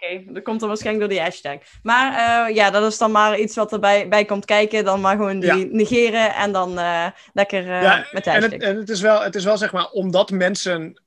[0.00, 1.58] oké, dat komt dan waarschijnlijk door die hashtag.
[1.82, 2.12] Maar
[2.48, 5.40] eh, ja, dat is dan maar iets wat erbij bij komt kijken, dan maar gewoon
[5.40, 5.66] die Ja.
[5.70, 9.34] negeren en dan eh, lekker ja met de en, het, en het, is wel, het
[9.34, 11.02] is wel zeg maar, omdat mensen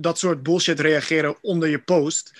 [0.00, 2.32] dat soort bullshit reageren onder je post,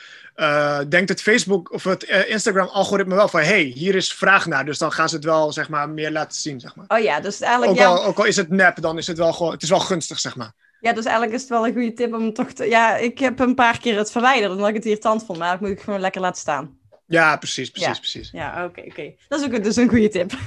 [0.88, 4.92] denkt het Facebook of het Instagram-algoritme wel van, hey, hier is vraag naar, dus dan
[4.92, 6.84] gaan ze het wel zeg maar meer laten zien, zeg maar.
[6.88, 9.18] Oh ja, dus eigenlijk, Ook ja, al, ook al is het nep, dan is het
[9.18, 10.52] wel gewoon, het is wel gunstig, zeg maar.
[10.82, 12.64] Ja, dus eigenlijk is het wel een goede tip om toch te...
[12.64, 15.60] Ja, ik heb een paar keer het verwijderd, omdat ik het irritant vond, maar dat
[15.60, 16.78] moet ik gewoon lekker laten staan.
[17.06, 17.98] Ja, precies, precies, Ja.
[17.98, 18.30] precies.
[18.30, 19.14] Ja, oké, oké.
[19.28, 20.32] Dat is ook dus een goede tip.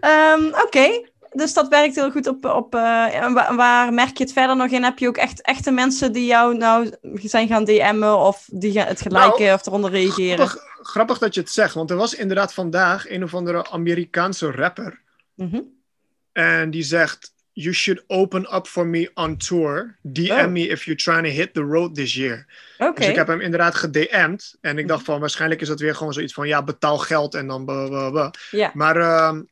[0.00, 2.44] Ehm, oké, dus dat werkt heel goed op...
[2.44, 2.80] op eh,
[3.56, 4.84] waar merk je het verder nog in?
[4.84, 9.00] Heb je ook echt echte mensen die jou nou zijn gaan DM'en of die het
[9.00, 10.48] gelijken of eronder reageren?
[10.48, 14.50] Grappig, grappig dat je het zegt, want er was inderdaad vandaag een of andere Amerikaanse
[14.50, 15.00] rapper.
[15.34, 15.60] Mhm.
[16.32, 19.96] En die zegt: You should open up for me on tour.
[20.02, 20.50] DM Oh.
[20.50, 22.46] me if you're trying to hit the road this year.
[22.78, 23.00] Oké.
[23.00, 24.56] Dus ik heb hem inderdaad gedM'd.
[24.60, 27.46] En ik dacht van waarschijnlijk is dat weer gewoon zoiets van ja, betaal geld en
[27.46, 27.64] dan.
[27.64, 28.30] blah, blah, blah.
[28.50, 28.70] Ja.
[28.74, 29.42] Maar ehm,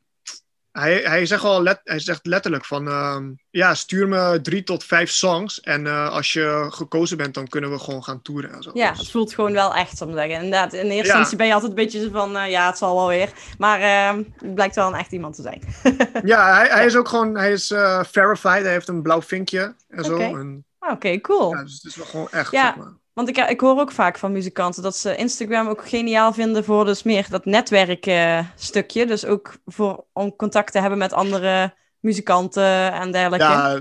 [0.72, 4.84] hij, hij, zegt al let, hij zegt letterlijk van ehm, ja, stuur me drie tot
[4.84, 5.60] vijf songs.
[5.60, 8.70] En eh, als je gekozen bent, dan kunnen we gewoon gaan toeren en zo.
[8.74, 10.34] Ja, Dus- het voelt gewoon wel echt, om te zeggen.
[10.34, 11.02] Inderdaad, in eerste Ja.
[11.02, 13.30] instantie ben je altijd een beetje van, eh, ja, het zal wel weer.
[13.58, 15.62] Maar ehm, het blijkt wel een echt iemand te zijn.
[16.24, 18.62] ja hij, hij is ook gewoon, hij is eh, verified.
[18.62, 20.14] Hij heeft een blauw vinkje en zo.
[20.14, 20.22] Oké.
[20.24, 21.54] En, Oké, cool.
[21.56, 22.50] ja, dus het is wel gewoon echt.
[22.52, 22.66] Ja.
[22.66, 22.92] Zeg maar.
[23.12, 26.84] Want ik, ik hoor ook vaak van muzikanten dat ze Instagram ook geniaal vinden voor
[26.84, 29.06] dus meer dat netwerkstukje.
[29.06, 33.44] dus ook voor, om contact te hebben met andere muzikanten en dergelijke.
[33.46, 33.80] Ja,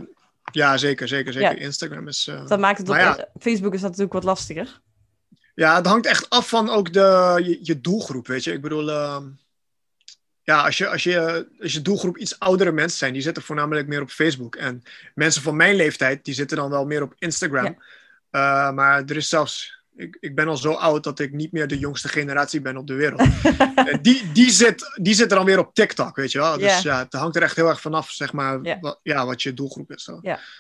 [0.52, 1.58] ja, zeker, zeker, zeker.
[1.58, 1.66] Ja.
[1.66, 2.28] Instagram is.
[2.28, 3.28] eh, Dat maakt het op ja.
[3.40, 4.82] Facebook is dat natuurlijk wat lastiger.
[5.56, 8.52] Ja, het hangt echt af van ook de, je, je doelgroep, weet je.
[8.54, 9.24] Ik bedoel, ehm,
[10.42, 13.88] ja, als je, als, je, als je doelgroep iets oudere mensen zijn, die zitten voornamelijk
[13.88, 14.56] meer op Facebook.
[14.56, 14.84] En
[15.16, 17.66] mensen van mijn leeftijd, die zitten dan wel meer op Instagram.
[17.66, 17.76] Ja.
[18.32, 21.68] Eh, maar er is zelfs, ik, ik ben al zo oud dat ik niet meer
[21.68, 23.22] de jongste generatie ben op de wereld.
[23.76, 26.58] En die, die, zit, die zit er dan weer op TikTok, weet je wel.
[26.58, 26.92] Dus Ja.
[26.94, 28.78] ja, het hangt er echt heel erg vanaf, zeg maar, Ja.
[28.80, 30.04] Wat, ja, wat je doelgroep is.
[30.04, 30.20] Zo.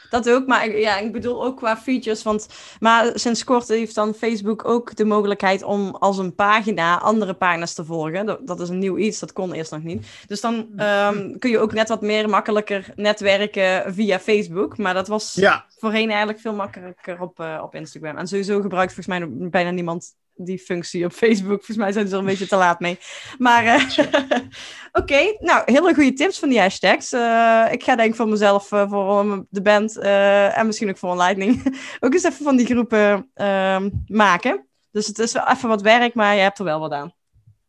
[0.09, 2.23] Dat ook, maar ik- ja, ik bedoel ook qua features.
[2.23, 2.47] Want,
[2.79, 7.73] maar sinds kort heeft dan Facebook ook de mogelijkheid om als een pagina andere pagina's
[7.73, 8.25] te volgen.
[8.25, 10.05] Dat, dat is een nieuw iets, dat kon eerst nog niet.
[10.27, 14.77] Dus dan ehm, kun je ook net wat meer makkelijker netwerken via Facebook.
[14.77, 18.17] Maar dat was Ja, voorheen eigenlijk veel makkelijker op, eh, op Instagram.
[18.17, 21.57] En sowieso gebruikt volgens mij bijna niemand die functie op Facebook.
[21.57, 22.99] Volgens mij zijn ze er een beetje te laat mee.
[23.37, 23.97] Maar eh,
[25.01, 27.11] oké, nou, hele goede tips van die hashtags.
[27.11, 31.79] Eh, ik ga denk ik voor mezelf, voor de band en misschien ook voor Lightning,
[31.99, 34.67] ook eens even van die groepen ehm, maken.
[34.91, 37.13] Dus het is wel even wat werk, maar je hebt er wel wat aan.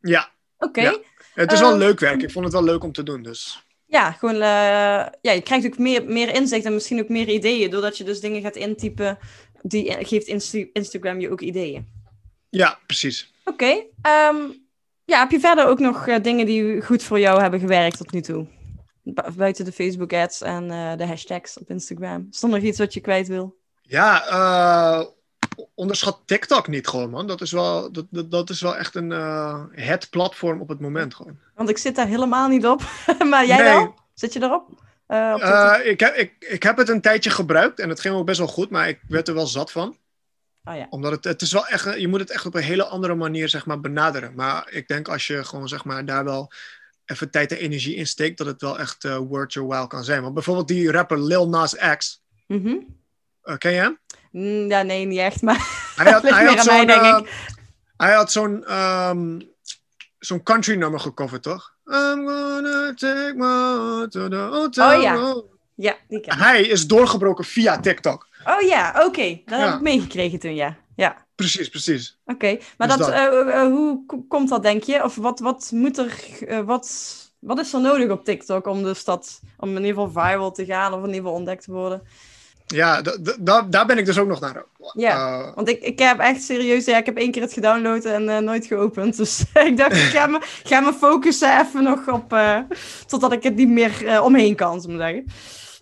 [0.01, 0.31] ja.
[0.59, 0.98] Oké, Ja.
[1.35, 2.22] Het is wel leuk werk.
[2.22, 3.66] Ik vond het wel leuk om te doen, dus.
[3.92, 4.40] Ja, gewoon, eh,
[5.20, 7.70] ja, je krijgt ook meer, meer inzicht en misschien ook meer ideeën.
[7.70, 9.18] Doordat je dus dingen gaat intypen,
[9.62, 11.87] die geeft Insta- Instagram je ook ideeën.
[12.48, 13.33] Ja, precies.
[13.44, 14.37] Oké, ehm,
[15.05, 18.12] ja, heb je verder ook nog eh, dingen die goed voor jou hebben gewerkt tot
[18.12, 18.46] nu toe?
[19.02, 22.26] Bu- buiten de Facebook ads en eh, de hashtags op Instagram.
[22.31, 23.57] Is er nog iets wat je kwijt wil?
[23.83, 25.07] Ja, eh,
[25.74, 27.26] onderschat TikTok niet gewoon, man.
[27.26, 30.80] Dat is wel, dat, dat, dat is wel echt een, uh, het platform op het
[30.80, 31.38] moment gewoon.
[31.54, 32.82] Want ik zit daar helemaal niet op.
[33.30, 33.94] maar jij wel?
[34.14, 34.68] Zit je erop?
[35.08, 38.26] Uh, uh, ik, heb, ik, ik heb het een tijdje gebruikt en het ging ook
[38.26, 39.96] best wel goed, maar ik werd er wel zat van.
[40.64, 40.86] Oh ja.
[40.90, 43.48] Omdat het, het is wel echt, je moet het echt op een hele andere manier
[43.48, 44.34] zeg maar, benaderen.
[44.34, 46.52] Maar ik denk als je gewoon zeg maar, daar wel
[47.04, 50.04] even tijd en energie in steekt, dat het wel echt uh, worth your while kan
[50.04, 50.22] zijn.
[50.22, 52.22] Want bijvoorbeeld die rapper Lil Nas X.
[52.46, 53.01] Mm -hmm.
[53.44, 53.98] Uh, ken je hem?
[54.31, 55.57] Mm, ja, nee, niet echt, maar
[55.96, 57.20] hij had, hij had zo'n uh,
[57.96, 59.50] hij had zo'n um,
[60.18, 61.74] zo'n country nummer gecoverd, toch?
[61.87, 64.96] I'm gonna take my to the hotel.
[64.96, 65.42] Oh ja,
[65.74, 68.26] ja die ken Hij is doorgebroken via TikTok.
[68.44, 69.07] Oh ja, oké.
[69.07, 69.42] Okay.
[69.46, 69.64] Dat ja.
[69.64, 70.76] heb ik meegekregen toen, ja.
[70.96, 71.26] ja.
[71.35, 72.18] Precies, precies.
[72.24, 72.61] Oké, okay.
[72.76, 73.35] maar dus dat, dat.
[73.35, 75.05] Uh, uh, hoe komt dat, denk je?
[75.05, 79.05] Of wat, wat moet er, uh, wat, wat is er nodig op TikTok om dus
[79.05, 82.02] dat, om in ieder geval viral te gaan of in ieder geval ontdekt te worden?
[82.72, 83.02] Ja,
[83.68, 84.64] daar ben ik dus ook nog naar.
[84.94, 88.44] Ja, want ik, ik heb echt serieus, ja, ik heb één keer het gedownload en
[88.44, 89.16] nooit geopend.
[89.22, 92.37] Dus ik dacht, ik ga me, ga me focussen even nog op,
[93.06, 95.26] totdat ik het niet meer omheen kan, zo zeggen.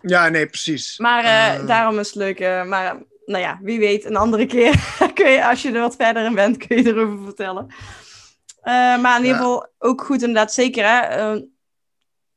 [0.03, 0.99] Ja, nee, precies.
[0.99, 1.23] Maar
[1.67, 2.39] daarom is het leuk.
[2.67, 4.75] Maar nou ja, wie weet, een andere keer
[5.15, 7.67] kun je, als je er wat verder in bent, kun je erover vertellen.
[9.03, 11.41] Maar in ieder geval ook goed inderdaad, zeker hè.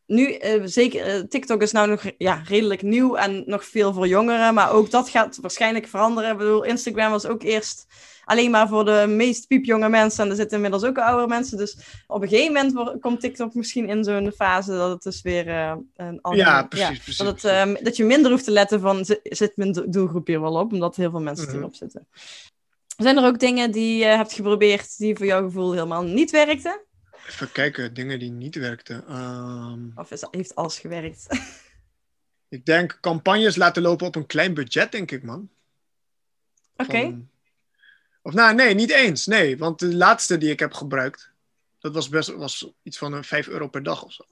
[0.06, 4.72] Nu, zeker, TikTok is nou nog ja, redelijk nieuw en nog veel voor jongeren, maar
[4.72, 6.32] ook dat gaat waarschijnlijk veranderen.
[6.32, 7.86] Ik bedoel, Instagram was ook eerst
[8.26, 10.24] alleen maar voor de meest piepjonge mensen.
[10.24, 11.58] En er zitten inmiddels ook oudere mensen.
[11.58, 15.48] Dus op een gegeven moment komt TikTok misschien in zo'n fase dat het dus weer
[15.48, 16.44] uh, een andere...
[16.44, 16.88] Ja, precies.
[16.88, 17.70] Ja, precies, dat, het.
[17.70, 20.74] Uh, dat je minder hoeft te letten van, zit mijn doelgroep hier wel op?
[20.74, 21.58] Omdat heel veel mensen -hmm.
[21.58, 22.08] erop zitten.
[22.98, 26.82] Zijn er ook dingen die je hebt geprobeerd die voor jouw gevoel helemaal niet werkten?
[27.28, 29.16] Even kijken, dingen die niet werkten.
[29.18, 29.92] Um...
[29.96, 31.28] Of is, heeft alles gewerkt?
[32.50, 35.50] ik denk campagnes laten lopen op een klein budget, denk ik, man.
[36.76, 36.90] Oké.
[36.90, 37.26] Okay.
[38.22, 39.26] Of nou, nee, niet eens.
[39.26, 41.32] Nee, want de laatste die ik heb gebruikt,
[41.80, 44.24] dat was best was iets van een 5 euro per dag of zo.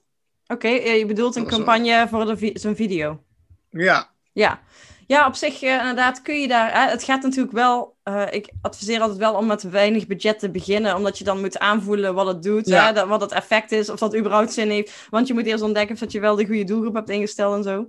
[0.46, 2.26] Oké, okay, je bedoelt een campagne wel...
[2.26, 3.22] voor vi zo'n video?
[3.70, 4.10] Ja.
[4.32, 4.62] Ja.
[5.06, 6.72] Ja, op zich uh, inderdaad kun je daar...
[6.72, 7.91] Hè, het gaat natuurlijk wel...
[8.04, 10.96] Uh, ik adviseer altijd wel om met weinig budget te beginnen.
[10.96, 12.66] Omdat je dan moet aanvoelen wat het doet.
[12.66, 12.86] Ja.
[12.86, 13.88] Hè, dat, wat het effect is.
[13.90, 15.06] Of dat überhaupt zin heeft.
[15.10, 17.62] Want je moet eerst ontdekken of dat je wel de goede doelgroep hebt ingesteld en
[17.62, 17.86] zo.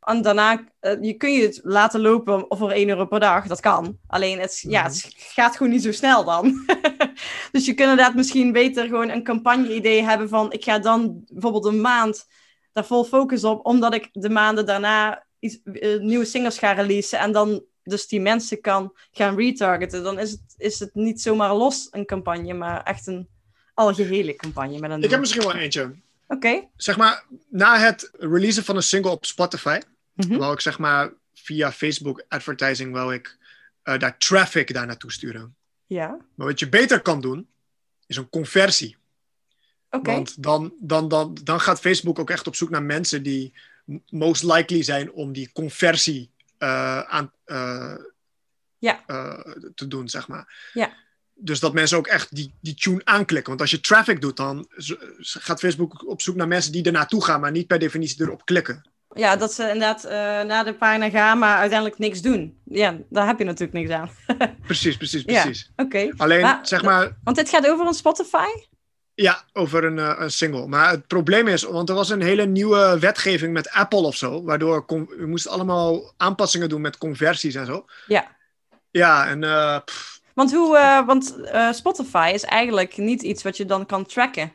[0.00, 3.46] En daarna uh, je kun je het laten lopen voor 1 euro per dag.
[3.46, 3.98] Dat kan.
[4.06, 6.66] Alleen het, ja, het gaat gewoon niet zo snel dan.
[7.52, 10.52] dus je kunt inderdaad misschien beter gewoon een campagne-idee hebben van...
[10.52, 12.26] ik ga dan bijvoorbeeld een maand
[12.72, 13.66] daar vol focus op...
[13.66, 17.18] omdat ik de maanden daarna iets, uh, nieuwe singles ga releasen...
[17.18, 20.02] en dan dus die mensen kan gaan retargeten.
[20.02, 22.54] Dan is het, is het niet zomaar los een campagne...
[22.54, 23.28] maar echt een
[23.74, 24.78] algehele campagne.
[24.78, 25.82] Met een ik heb misschien wel eentje.
[25.82, 25.94] Oké.
[26.26, 26.68] Okay.
[26.76, 29.80] Zeg maar, na het releasen van een single op Spotify...
[30.14, 30.38] Mm-hmm.
[30.38, 33.38] Wou ik zeg maar via Facebook advertising wou ik
[33.84, 35.54] uh, daar traffic daar naartoe sturen.
[35.86, 36.18] Ja.
[36.34, 37.48] Maar wat je beter kan doen,
[38.06, 38.96] is een conversie.
[39.90, 40.14] Okay.
[40.14, 43.52] Want dan, dan, dan, dan gaat Facebook ook echt op zoek naar mensen die
[44.08, 46.30] most likely zijn om die conversie
[47.08, 47.94] aan, uh,
[48.78, 49.00] ja.
[49.74, 50.70] te doen, zeg maar.
[50.72, 50.92] Ja.
[51.34, 53.48] Dus dat mensen ook echt die, die tune aanklikken.
[53.48, 54.66] Want als je traffic doet, dan
[55.16, 58.44] gaat Facebook op zoek naar mensen die er naartoe gaan, maar niet per definitie erop
[58.44, 58.90] klikken.
[59.14, 60.10] Ja, dat ze inderdaad uh,
[60.48, 62.60] naar de pagina gaan, maar uiteindelijk niks doen.
[62.64, 64.10] Ja, daar heb je natuurlijk niks aan.
[64.66, 65.70] precies, precies, precies.
[65.76, 65.96] Ja, Oké.
[65.96, 66.12] Okay.
[66.16, 67.16] Alleen, maar, zeg maar...
[67.24, 68.46] Want dit gaat over een Spotify?
[69.22, 70.66] Ja, over een, uh, een, single.
[70.66, 74.42] Maar het probleem is, want er was een hele nieuwe wetgeving met Apple of zo,
[74.42, 77.84] waardoor we moesten allemaal aanpassingen doen met conversies en zo.
[78.06, 78.36] Ja.
[78.90, 79.42] Ja, en...
[79.42, 79.78] Uh,
[80.34, 81.36] want hoe, want
[81.72, 84.52] Spotify is eigenlijk niet iets wat je dan kan tracken.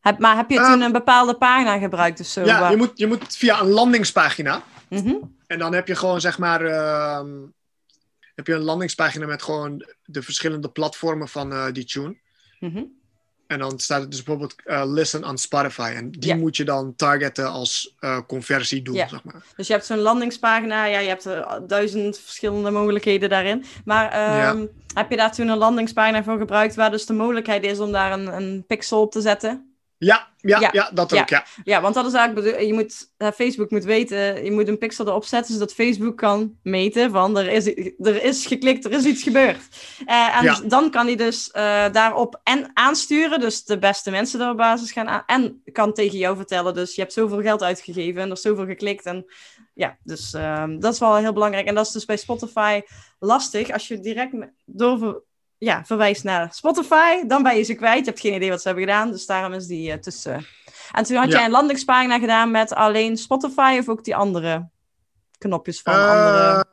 [0.00, 2.44] Heb, maar heb je toen een bepaalde pagina gebruikt of zo?
[2.44, 2.70] Ja, waar...
[2.70, 4.62] je, moet, je moet via een landingspagina.
[4.88, 5.36] Mm -hmm.
[5.46, 6.62] En dan heb je gewoon zeg maar.
[6.62, 7.20] Uh,
[8.34, 12.16] heb je een landingspagina met gewoon de verschillende platformen van uh, die tune.
[12.58, 13.01] Mm -hmm.
[13.52, 15.92] En dan staat het dus bijvoorbeeld uh, listen on Spotify.
[15.96, 16.36] En die ja.
[16.36, 19.08] moet je dan targeten als uh, conversie doen, ja.
[19.08, 19.42] zeg maar.
[19.56, 20.84] Dus je hebt zo'n landingspagina.
[20.84, 23.64] Ja, je hebt uh, duizend verschillende mogelijkheden daarin.
[23.84, 24.66] Maar um, ja.
[24.94, 26.74] heb je daar toen een landingspagina voor gebruikt...
[26.74, 29.71] waar dus de mogelijkheid is om daar een, een pixel op te zetten?
[30.04, 31.44] Ja, ja, ja, ja, dat ook, ja.
[31.64, 35.24] Ja, want dat is eigenlijk, je moet, Facebook moet weten, je moet een pixel erop
[35.24, 37.66] zetten, zodat Facebook kan meten van, er is,
[37.98, 39.58] er is geklikt, er is iets gebeurd.
[40.06, 40.60] Uh, en ja.
[40.66, 44.92] dan kan hij dus uh, daarop en aansturen, dus de beste mensen er op basis
[44.92, 48.36] gaan aan, en kan tegen jou vertellen, dus je hebt zoveel geld uitgegeven en er
[48.36, 49.26] is zoveel geklikt en
[49.74, 51.66] ja, dus uh, dat is wel heel belangrijk.
[51.66, 52.80] En dat is dus bij Spotify
[53.18, 54.34] lastig, als je direct
[54.64, 55.22] door
[55.64, 57.98] ja, verwijst naar Spotify, dan ben je ze kwijt.
[57.98, 60.46] Je hebt geen idee wat ze hebben gedaan, dus daarom is die uh, tussen.
[60.92, 61.36] En toen had ja.
[61.36, 64.68] jij een landingspagina gedaan met alleen Spotify of ook die andere
[65.38, 66.64] knopjes van andere...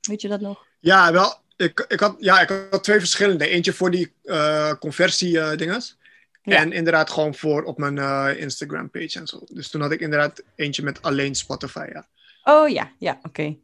[0.00, 0.66] Weet je dat nog?
[0.80, 1.34] Ja, wel.
[1.56, 3.48] Ik, ik, had, ja, ik had twee verschillende.
[3.48, 5.98] Eentje voor die uh, conversie-dinges.
[6.42, 6.56] Ja.
[6.56, 9.40] En inderdaad gewoon voor op mijn uh, Instagram page en zo.
[9.48, 12.06] Dus toen had ik inderdaad eentje met alleen Spotify, ja.
[12.44, 13.56] Oh ja, ja, oké.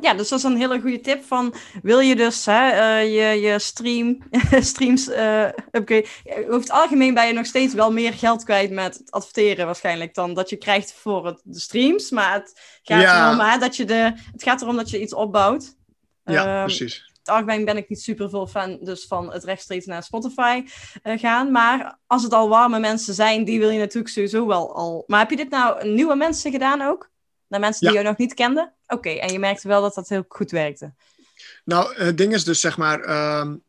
[0.00, 3.40] Ja, dus dat is een hele goede tip van, wil je dus hè, uh, je,
[3.40, 4.18] je stream,
[4.72, 6.06] streams uh, upgrade.
[6.24, 10.14] Over het algemeen ben je nog steeds wel meer geld kwijt met het adverteren waarschijnlijk
[10.14, 12.10] dan dat je krijgt voor het, de streams.
[12.10, 13.26] Maar het gaat, ja.
[13.26, 15.78] erom, hè, dat je de, het gaat erom dat je iets opbouwt.
[16.24, 19.86] Ja, um, precies het algemeen ben ik niet super veel fan dus van het rechtstreeks
[19.86, 20.64] naar Spotify
[21.02, 21.50] uh, gaan.
[21.50, 25.04] Maar als het al warme mensen zijn, die wil je natuurlijk sowieso wel al.
[25.06, 27.10] Maar heb je dit nou nieuwe mensen gedaan ook?
[27.50, 28.02] Naar mensen die ja.
[28.02, 28.72] je nog niet kenden?
[28.86, 30.92] Oké, okay, en je merkte wel dat dat heel goed werkte.
[31.64, 33.00] Nou, het ding is dus zeg maar.
[33.40, 33.62] Um,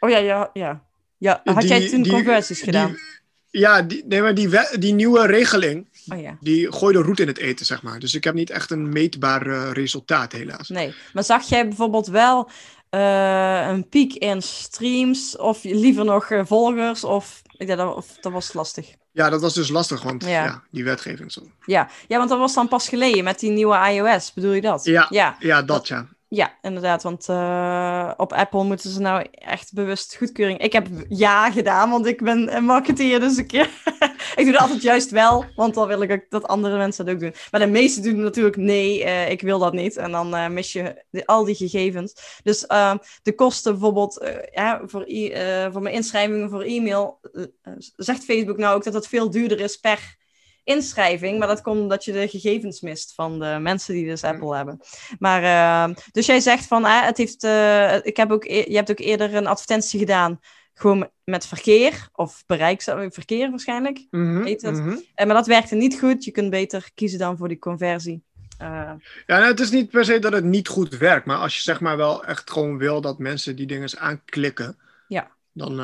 [0.00, 0.84] oh ja, ja, ja.
[1.18, 2.88] ja had die, jij toen die, conversies gedaan?
[2.88, 4.48] Die, ja, die, nee, maar die,
[4.78, 5.88] die nieuwe regeling.
[6.12, 6.36] Oh, ja.
[6.40, 7.98] Die gooide roet in het eten, zeg maar.
[7.98, 10.68] Dus ik heb niet echt een meetbaar uh, resultaat, helaas.
[10.68, 12.50] Nee, maar zag jij bijvoorbeeld wel
[12.90, 17.04] uh, een piek in streams of liever nog uh, volgers?
[17.04, 18.94] Of, ik denk dat, of dat was lastig.
[19.12, 20.44] Ja, dat was dus lastig, want ja.
[20.44, 20.62] ja.
[20.70, 21.42] die wetgeving zo.
[21.64, 21.88] Ja.
[22.08, 24.84] ja, want dat was dan pas geleden met die nieuwe iOS, bedoel je dat?
[24.84, 25.36] Ja, ja.
[25.38, 26.08] ja dat ja.
[26.30, 27.02] Ja, inderdaad.
[27.02, 30.58] Want uh, op Apple moeten ze nou echt bewust goedkeuring.
[30.60, 33.20] Ik heb ja gedaan, want ik ben een marketeer.
[33.20, 33.52] Dus ik,
[34.36, 35.44] ik doe dat altijd juist wel.
[35.56, 37.34] Want dan wil ik ook dat andere mensen dat ook doen.
[37.50, 39.96] Maar de meesten doen natuurlijk nee, uh, ik wil dat niet.
[39.96, 42.40] En dan uh, mis je al die gegevens.
[42.42, 42.60] Dus
[43.22, 45.06] de kosten bijvoorbeeld ja, voor,
[45.72, 47.20] voor mijn inschrijvingen voor e-mail.
[47.96, 50.17] zegt Facebook nou ook dat het veel duurder is per
[50.68, 51.38] inschrijving.
[51.38, 54.80] Maar dat komt omdat je de gegevens mist van de mensen die dus Apple hebben.
[55.18, 58.90] Maar, uh, dus jij zegt van, uh, het heeft, uh, ik heb ook, je hebt
[58.90, 60.40] ook eerder een advertentie gedaan.
[60.74, 64.06] Gewoon met verkeer, of bereiksverkeer waarschijnlijk.
[64.10, 64.74] Mm -hmm, heet het.
[64.74, 65.26] Mm -hmm.
[65.26, 66.24] maar dat werkte niet goed.
[66.24, 68.22] Je kunt beter kiezen dan voor die conversie.
[68.58, 71.26] ja, nou, het is niet per se dat het niet goed werkt.
[71.26, 74.78] Maar als je zeg maar wel echt gewoon wil dat mensen die dingen aanklikken.
[75.08, 75.30] Ja.
[75.52, 75.74] Dan,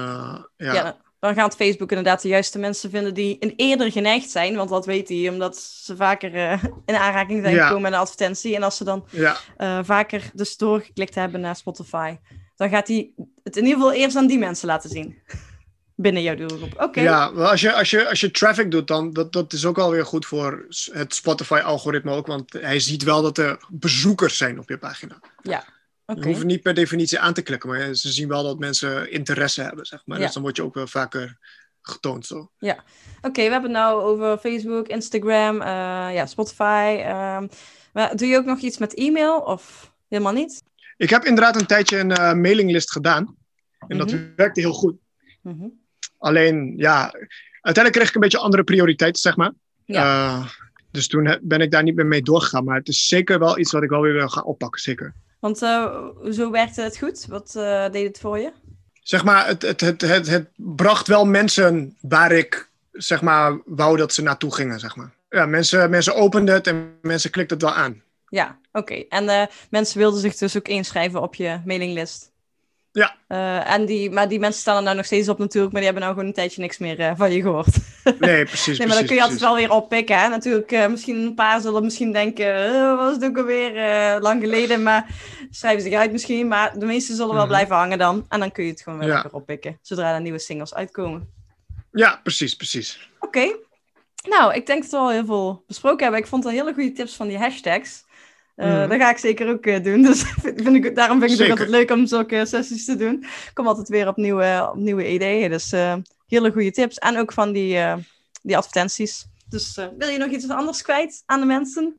[0.56, 0.72] ja.
[0.72, 4.56] ja dan gaat Facebook inderdaad de juiste mensen vinden die een eerder geneigd zijn.
[4.56, 8.56] Want dat weet hij, omdat ze vaker uh, in aanraking zijn gekomen met een advertentie.
[8.56, 9.36] En als ze dan ja.
[9.58, 12.16] uh, vaker dus doorgeklikt hebben naar Spotify,
[12.56, 15.18] dan gaat hij het in ieder geval eerst aan die mensen laten zien.
[15.96, 16.72] Binnen jouw doelgroep.
[16.72, 16.84] Oké.
[16.84, 17.04] Okay.
[17.04, 20.06] Ja, als je, als, je, als je traffic doet, dan dat, dat is ook alweer
[20.06, 22.26] goed voor het Spotify-algoritme ook.
[22.26, 25.20] Want hij ziet wel dat er bezoekers zijn op je pagina.
[25.42, 25.64] Ja.
[26.06, 26.22] Okay.
[26.22, 29.62] Je hoeft niet per definitie aan te klikken, maar ze zien wel dat mensen interesse
[29.62, 30.18] hebben, zeg maar.
[30.18, 30.24] Ja.
[30.24, 31.38] Dus dan word je ook wel vaker
[31.82, 32.50] getoond zo.
[32.58, 35.66] Ja, oké, okay, we hebben het nou over Facebook, Instagram, uh,
[36.14, 37.02] ja, Spotify.
[37.92, 40.62] Maar doe je ook nog iets met e-mail of helemaal niet?
[40.96, 43.36] Ik heb inderdaad een tijdje een uh, mailinglist gedaan.
[43.88, 44.32] En dat mm -hmm.
[44.36, 44.96] werkte heel goed.
[45.42, 45.82] Mm -hmm.
[46.18, 47.12] Alleen, ja,
[47.60, 49.52] uiteindelijk kreeg ik een beetje andere prioriteiten, zeg maar.
[49.84, 50.44] Ja.
[50.90, 52.64] dus toen ben ik daar niet meer mee doorgegaan.
[52.64, 55.14] Maar het is zeker wel iets wat ik wel weer wil gaan oppakken, zeker.
[55.44, 57.26] Want uh, zo werkte het goed?
[57.26, 58.52] Wat uh, deed het voor je?
[59.02, 63.96] Zeg maar, het, het, het, het, het bracht wel mensen waar ik zeg maar, wou
[63.96, 64.80] dat ze naartoe gingen.
[64.80, 65.14] Zeg maar.
[65.28, 68.02] ja, mensen, mensen openden het en mensen klikten het wel aan.
[68.28, 68.78] Ja, oké.
[68.78, 69.06] Okay.
[69.08, 72.32] En uh, mensen wilden zich dus ook inschrijven op je mailinglist?
[72.94, 73.14] Ja.
[73.28, 75.90] Uh, en die, maar die mensen staan er nou nog steeds op natuurlijk, maar die
[75.90, 77.76] hebben nou gewoon een tijdje niks meer uh, van je gehoord.
[78.18, 78.78] Nee, precies.
[78.78, 79.22] nee, maar dan kun je precies.
[79.22, 80.18] altijd wel weer oppikken.
[80.18, 80.28] Hè?
[80.28, 82.46] Natuurlijk, uh, misschien een paar zullen misschien denken,
[82.96, 83.72] was het ook alweer
[84.20, 85.06] lang geleden, maar
[85.50, 86.48] schrijven zich uit misschien.
[86.48, 87.48] Maar de meeste zullen wel Mhm.
[87.52, 88.26] blijven hangen dan.
[88.28, 89.26] En dan kun je het gewoon weer Ja.
[89.30, 91.28] oppikken, zodra er nieuwe singles uitkomen.
[91.92, 93.10] Ja, precies, precies.
[93.20, 93.56] Oké.
[94.28, 96.20] Nou, ik denk dat we al heel veel besproken hebben.
[96.20, 98.04] Ik vond het hele goede tips van die hashtags.
[98.56, 98.88] Uh.
[98.88, 100.02] Dat ga ik zeker ook eh, doen.
[100.08, 103.22] Dus vind ik, daarom vind ik het ook altijd leuk om zulke sessies te doen.
[103.22, 105.50] Ik kom altijd weer op nieuwe, op nieuwe ideeën.
[105.50, 105.94] Dus eh,
[106.26, 106.98] hele goede tips.
[106.98, 107.96] En ook van die, eh,
[108.42, 109.26] die advertenties.
[109.48, 111.98] Dus eh, wil je nog iets anders kwijt aan de mensen?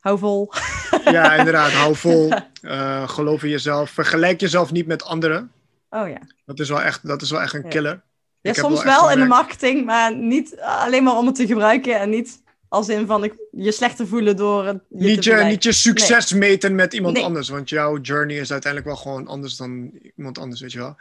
[0.00, 0.52] Hou vol.
[1.04, 1.72] Ja, inderdaad.
[1.72, 2.32] Hou vol.
[2.62, 3.90] Eh, geloof in jezelf.
[3.90, 5.52] Vergelijk jezelf niet met anderen.
[5.90, 6.20] Oh ja.
[6.44, 8.02] Dat is wel echt, dat is wel echt een killer.
[8.40, 12.00] Ja, soms wel wel in de marketing, maar niet alleen maar om het te gebruiken.
[12.00, 15.62] En niet als in van ik, je slechter voelen door het je Niet je, niet
[15.62, 17.24] je succes meten met iemand Nee.
[17.24, 17.48] anders.
[17.48, 20.96] Want jouw journey is uiteindelijk wel gewoon anders dan iemand anders, weet je wel.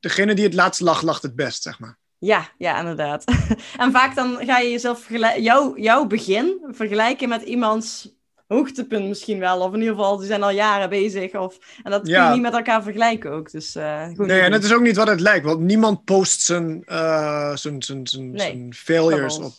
[0.00, 1.96] Degene die het laatst lacht, lacht het best, zeg maar.
[2.18, 3.24] Ja, ja, inderdaad.
[3.78, 5.42] en vaak dan ga je jezelf vergelijken,
[5.82, 9.60] jouw, begin vergelijken met iemands hoogtepunt misschien wel.
[9.60, 11.34] Of in ieder geval, die zijn al jaren bezig.
[11.34, 13.50] Of, en dat kun je niet met elkaar vergelijken ook.
[13.50, 15.44] Dus, eh goed Nee, en het is ook niet wat het lijkt.
[15.44, 19.52] Want niemand post zijn, eh, zijn, zijn, zijn, Nee, zijn failures op,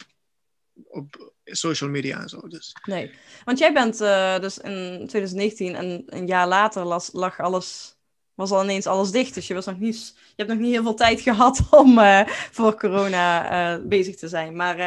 [1.00, 2.48] op social media en zo.
[2.48, 2.76] Dus.
[2.86, 3.12] Nee,
[3.46, 7.98] want jij bent eh, dus in 2019 en een jaar later las, lag alles,
[8.34, 9.34] was al ineens alles dicht.
[9.34, 12.28] Dus je, was nog niet, je hebt nog niet heel veel tijd gehad om eh,
[12.28, 14.56] voor corona eh, bezig te zijn.
[14.56, 14.78] Maar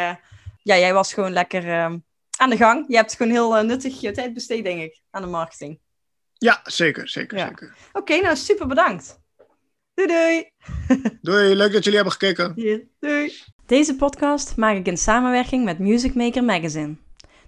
[0.63, 1.95] ja, jij was gewoon lekker eh,
[2.37, 2.85] aan de gang.
[2.89, 5.81] Je hebt gewoon heel nuttig je tijd besteed, denk ik, aan de marketing.
[6.33, 7.47] Ja, zeker, zeker, Ja.
[7.47, 7.77] zeker.
[7.93, 9.21] Oké, nou super bedankt.
[9.95, 10.51] Doei doei.
[11.23, 12.53] Doei, leuk dat jullie hebben gekeken.
[12.57, 13.33] Hier, doei.
[13.67, 16.97] Deze podcast maak ik in samenwerking met Music Maker Magazine.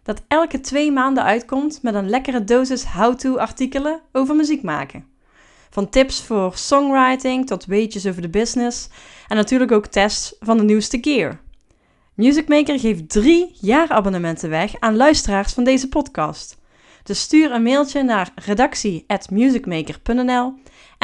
[0.03, 5.07] Dat elke twee maanden uitkomt met een lekkere dosis how-to artikelen over muziek maken.
[5.70, 8.88] Van tips voor songwriting tot weetjes over de business
[9.28, 11.40] en natuurlijk ook tests van de nieuwste gear.
[12.14, 16.62] Music Maker geeft drie jaarabonnementen weg aan luisteraars van deze podcast.
[17.03, 20.55] Dus stuur een mailtje naar redactie.musicmaker.nl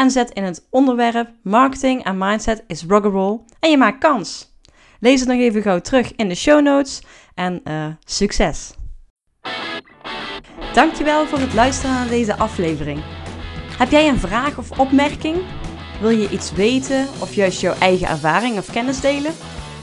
[0.00, 4.56] en zet in het onderwerp Marketing en Mindset is Rock'n'Roll en je maakt kans.
[5.00, 7.02] Lees het nog even gauw terug in de show notes
[7.34, 8.74] en eh, succes!
[10.72, 13.00] Dankjewel voor het luisteren naar deze aflevering.
[13.78, 15.36] Heb jij een vraag of opmerking?
[16.00, 19.32] Wil je iets weten of juist jouw eigen ervaring of kennis delen?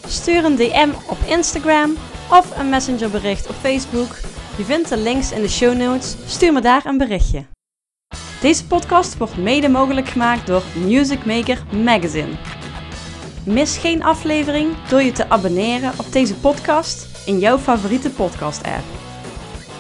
[0.08, 1.96] Stuur een DM op Instagram
[2.32, 4.16] of een messengerbericht op Facebook.
[4.58, 6.16] Je vindt de links in de show notes.
[6.26, 7.57] Stuur me daar een berichtje.
[8.42, 12.30] Deze podcast wordt mede mogelijk gemaakt door Music Maker Magazine.
[13.46, 18.84] Mis geen aflevering door je te abonneren op deze podcast in jouw favoriete podcast-app.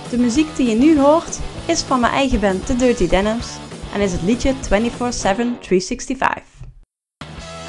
[0.09, 3.47] De muziek die je nu hoort is van mijn eigen band The Dirty Denims
[3.93, 4.57] en is het liedje 24-7
[5.59, 6.43] 365.